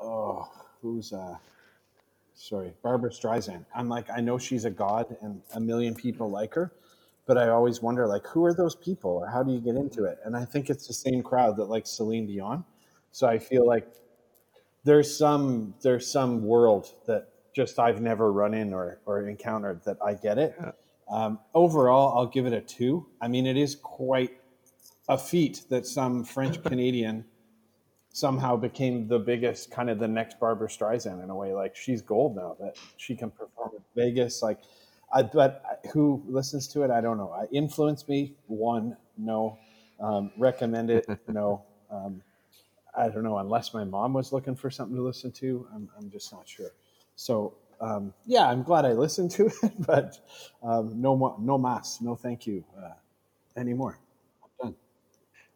oh, 0.00 0.48
who's, 0.80 1.12
uh, 1.12 1.36
sorry, 2.34 2.72
Barbra 2.82 3.10
Streisand. 3.10 3.64
I'm 3.74 3.88
like, 3.88 4.10
I 4.10 4.20
know 4.20 4.38
she's 4.38 4.64
a 4.64 4.70
god 4.70 5.16
and 5.22 5.40
a 5.54 5.60
million 5.60 5.94
people 5.94 6.30
like 6.30 6.54
her, 6.54 6.72
but 7.26 7.38
I 7.38 7.48
always 7.48 7.80
wonder 7.80 8.06
like, 8.06 8.26
who 8.26 8.44
are 8.44 8.54
those 8.54 8.74
people 8.74 9.10
or 9.10 9.26
how 9.28 9.42
do 9.42 9.52
you 9.52 9.60
get 9.60 9.76
into 9.76 10.04
it? 10.04 10.18
And 10.24 10.36
I 10.36 10.44
think 10.44 10.68
it's 10.68 10.86
the 10.86 10.94
same 10.94 11.22
crowd 11.22 11.56
that 11.56 11.66
likes 11.66 11.90
Celine 11.90 12.26
Dion. 12.26 12.64
So 13.12 13.26
I 13.26 13.38
feel 13.38 13.66
like 13.66 13.88
there's 14.82 15.16
some 15.16 15.74
there's 15.82 16.10
some 16.10 16.44
world 16.44 16.88
that 17.06 17.28
just 17.54 17.78
I've 17.78 18.00
never 18.00 18.32
run 18.32 18.54
in 18.54 18.74
or 18.74 18.98
or 19.06 19.26
encountered 19.26 19.82
that 19.84 19.96
I 20.04 20.14
get 20.14 20.38
it. 20.38 20.54
Yeah. 20.60 20.72
Um, 21.08 21.38
overall, 21.54 22.18
I'll 22.18 22.26
give 22.26 22.46
it 22.46 22.52
a 22.52 22.60
two. 22.60 23.06
I 23.20 23.28
mean, 23.28 23.46
it 23.46 23.56
is 23.56 23.76
quite 23.76 24.32
a 25.08 25.18
feat 25.18 25.62
that 25.68 25.86
some 25.86 26.24
French 26.24 26.62
Canadian 26.62 27.24
somehow 28.14 28.56
became 28.56 29.08
the 29.08 29.18
biggest, 29.18 29.72
kind 29.72 29.90
of 29.90 29.98
the 29.98 30.06
next 30.06 30.38
Barbra 30.38 30.68
Streisand 30.68 31.22
in 31.22 31.30
a 31.30 31.34
way. 31.34 31.52
Like 31.52 31.74
she's 31.74 32.00
gold 32.00 32.36
now 32.36 32.56
that 32.60 32.76
she 32.96 33.16
can 33.16 33.28
perform 33.30 33.72
in 33.76 33.82
Vegas. 33.96 34.40
Like, 34.40 34.60
I, 35.12 35.24
but 35.24 35.80
who 35.92 36.22
listens 36.28 36.68
to 36.68 36.84
it? 36.84 36.92
I 36.92 37.00
don't 37.00 37.18
know. 37.18 37.32
I 37.32 37.46
influenced 37.52 38.08
me. 38.08 38.36
One, 38.46 38.96
no. 39.18 39.58
Um, 40.00 40.30
recommend 40.38 40.90
it? 40.90 41.06
No. 41.28 41.64
Um, 41.90 42.22
I 42.96 43.08
don't 43.08 43.24
know, 43.24 43.38
unless 43.38 43.74
my 43.74 43.82
mom 43.82 44.12
was 44.12 44.32
looking 44.32 44.54
for 44.54 44.70
something 44.70 44.96
to 44.96 45.02
listen 45.02 45.32
to, 45.32 45.66
I'm, 45.74 45.88
I'm 45.98 46.10
just 46.10 46.32
not 46.32 46.48
sure. 46.48 46.70
So, 47.16 47.54
um, 47.80 48.14
yeah, 48.24 48.48
I'm 48.48 48.62
glad 48.62 48.84
I 48.84 48.92
listened 48.92 49.32
to 49.32 49.46
it, 49.62 49.72
but 49.86 50.18
um, 50.62 51.00
no 51.00 51.16
more, 51.16 51.36
no 51.40 51.58
mas, 51.58 51.98
no 52.00 52.14
thank 52.14 52.46
you 52.46 52.64
uh, 52.80 52.92
anymore. 53.56 53.98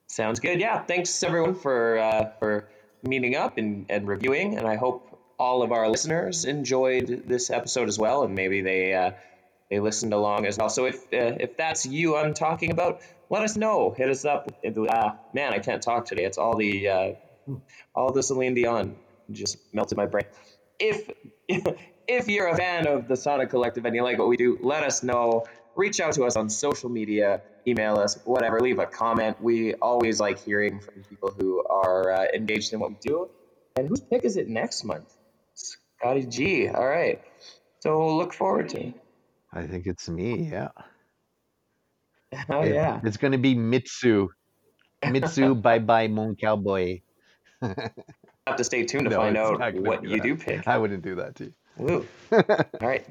Sounds 0.08 0.40
good. 0.40 0.60
Yeah, 0.60 0.82
thanks 0.84 1.22
everyone 1.22 1.54
for 1.54 1.98
uh, 1.98 2.30
for 2.38 2.68
meeting 3.02 3.36
up 3.36 3.58
and, 3.58 3.86
and 3.90 4.08
reviewing, 4.08 4.56
and 4.56 4.66
I 4.66 4.76
hope 4.76 5.04
all 5.38 5.62
of 5.62 5.70
our 5.70 5.88
listeners 5.88 6.44
enjoyed 6.44 7.22
this 7.26 7.50
episode 7.50 7.88
as 7.88 7.98
well, 7.98 8.22
and 8.22 8.34
maybe 8.34 8.62
they 8.62 8.94
uh, 8.94 9.12
they 9.70 9.80
listened 9.80 10.14
along 10.14 10.46
as 10.46 10.58
well. 10.58 10.70
So 10.70 10.86
if 10.86 10.96
uh, 11.12 11.36
if 11.40 11.56
that's 11.56 11.86
you 11.86 12.16
I'm 12.16 12.34
talking 12.34 12.70
about, 12.72 13.00
let 13.30 13.42
us 13.44 13.56
know. 13.56 13.92
Hit 13.96 14.10
us 14.10 14.24
up. 14.24 14.48
Uh, 14.66 15.10
man, 15.32 15.52
I 15.54 15.58
can't 15.60 15.82
talk 15.82 16.06
today. 16.06 16.24
It's 16.24 16.38
all 16.38 16.56
the 16.56 16.88
uh, 16.88 17.12
all 17.94 18.12
the 18.12 18.22
Celine 18.22 18.54
Dion 18.54 18.96
just 19.30 19.56
melted 19.72 19.98
my 19.98 20.06
brain. 20.06 20.24
if 20.78 21.08
if 22.08 22.28
you're 22.28 22.48
a 22.48 22.56
fan 22.56 22.86
of 22.86 23.08
the 23.08 23.16
Sonic 23.16 23.50
Collective 23.50 23.84
and 23.84 23.94
you 23.94 24.02
like 24.02 24.18
what 24.18 24.28
we 24.28 24.36
do, 24.36 24.58
let 24.60 24.84
us 24.84 25.02
know. 25.02 25.44
Reach 25.76 26.00
out 26.00 26.14
to 26.14 26.24
us 26.24 26.36
on 26.36 26.48
social 26.48 26.90
media, 26.90 27.42
email 27.68 27.96
us, 27.98 28.18
whatever. 28.24 28.60
Leave 28.60 28.78
a 28.78 28.86
comment. 28.86 29.40
We 29.42 29.74
always 29.74 30.20
like 30.20 30.38
hearing 30.44 30.80
from 30.80 31.02
people 31.08 31.30
who 31.38 31.64
are 31.68 32.12
uh, 32.12 32.26
engaged 32.34 32.72
in 32.72 32.80
what 32.80 32.90
we 32.90 32.96
do. 33.00 33.28
And 33.76 33.88
whose 33.88 34.00
pick 34.00 34.24
is 34.24 34.36
it 34.36 34.48
next 34.48 34.84
month? 34.84 35.14
Scotty 35.54 36.26
G. 36.26 36.68
All 36.68 36.86
right. 36.86 37.20
So 37.80 37.98
we'll 37.98 38.16
look 38.16 38.32
forward 38.34 38.68
to. 38.70 38.88
it. 38.88 38.94
I 39.52 39.66
think 39.66 39.86
it's 39.86 40.08
me. 40.08 40.48
Yeah. 40.50 40.68
Oh 42.50 42.60
It- 42.60 42.74
yeah. 42.74 43.00
It's 43.04 43.16
going 43.16 43.32
to 43.32 43.38
be 43.38 43.54
Mitsou. 43.54 44.28
Mitsou, 45.02 45.60
bye 45.62 45.78
bye, 45.78 46.08
Mon 46.08 46.36
Cowboy. 46.36 47.00
Have 47.62 48.56
to 48.56 48.64
stay 48.64 48.84
tuned 48.84 49.04
to 49.04 49.10
No, 49.10 49.16
find 49.16 49.36
out 49.36 49.58
what 49.76 50.04
you 50.04 50.16
that. 50.18 50.22
do 50.22 50.36
pick. 50.36 50.68
I 50.68 50.76
wouldn't 50.76 51.02
do 51.02 51.14
that 51.16 51.36
to 51.36 51.44
you. 51.44 51.52
Woo. 51.78 52.06
All 52.32 52.44
right. 52.82 53.04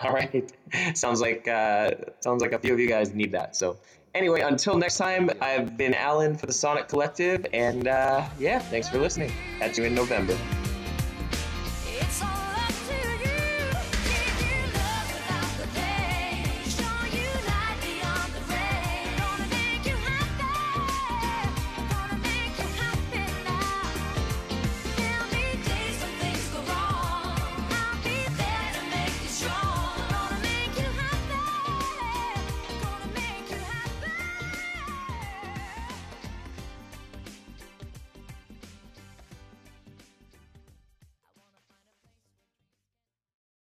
All 0.04 0.12
right. 0.12 0.50
Sounds 0.94 1.20
like 1.20 1.46
uh, 1.46 1.90
sounds 2.20 2.40
like 2.40 2.52
a 2.52 2.58
few 2.58 2.72
of 2.72 2.80
you 2.80 2.88
guys 2.88 3.12
need 3.12 3.32
that. 3.32 3.54
So 3.54 3.76
anyway, 4.14 4.40
until 4.40 4.78
next 4.78 4.96
time, 4.96 5.30
I've 5.40 5.76
been 5.76 5.94
Alan 5.94 6.36
for 6.36 6.46
the 6.46 6.52
Sonic 6.52 6.88
Collective, 6.88 7.46
and 7.52 7.86
uh, 7.86 8.26
yeah, 8.38 8.60
thanks 8.60 8.88
for 8.88 8.98
listening. 8.98 9.30
Catch 9.58 9.76
you 9.78 9.84
in 9.84 9.94
November. 9.94 10.36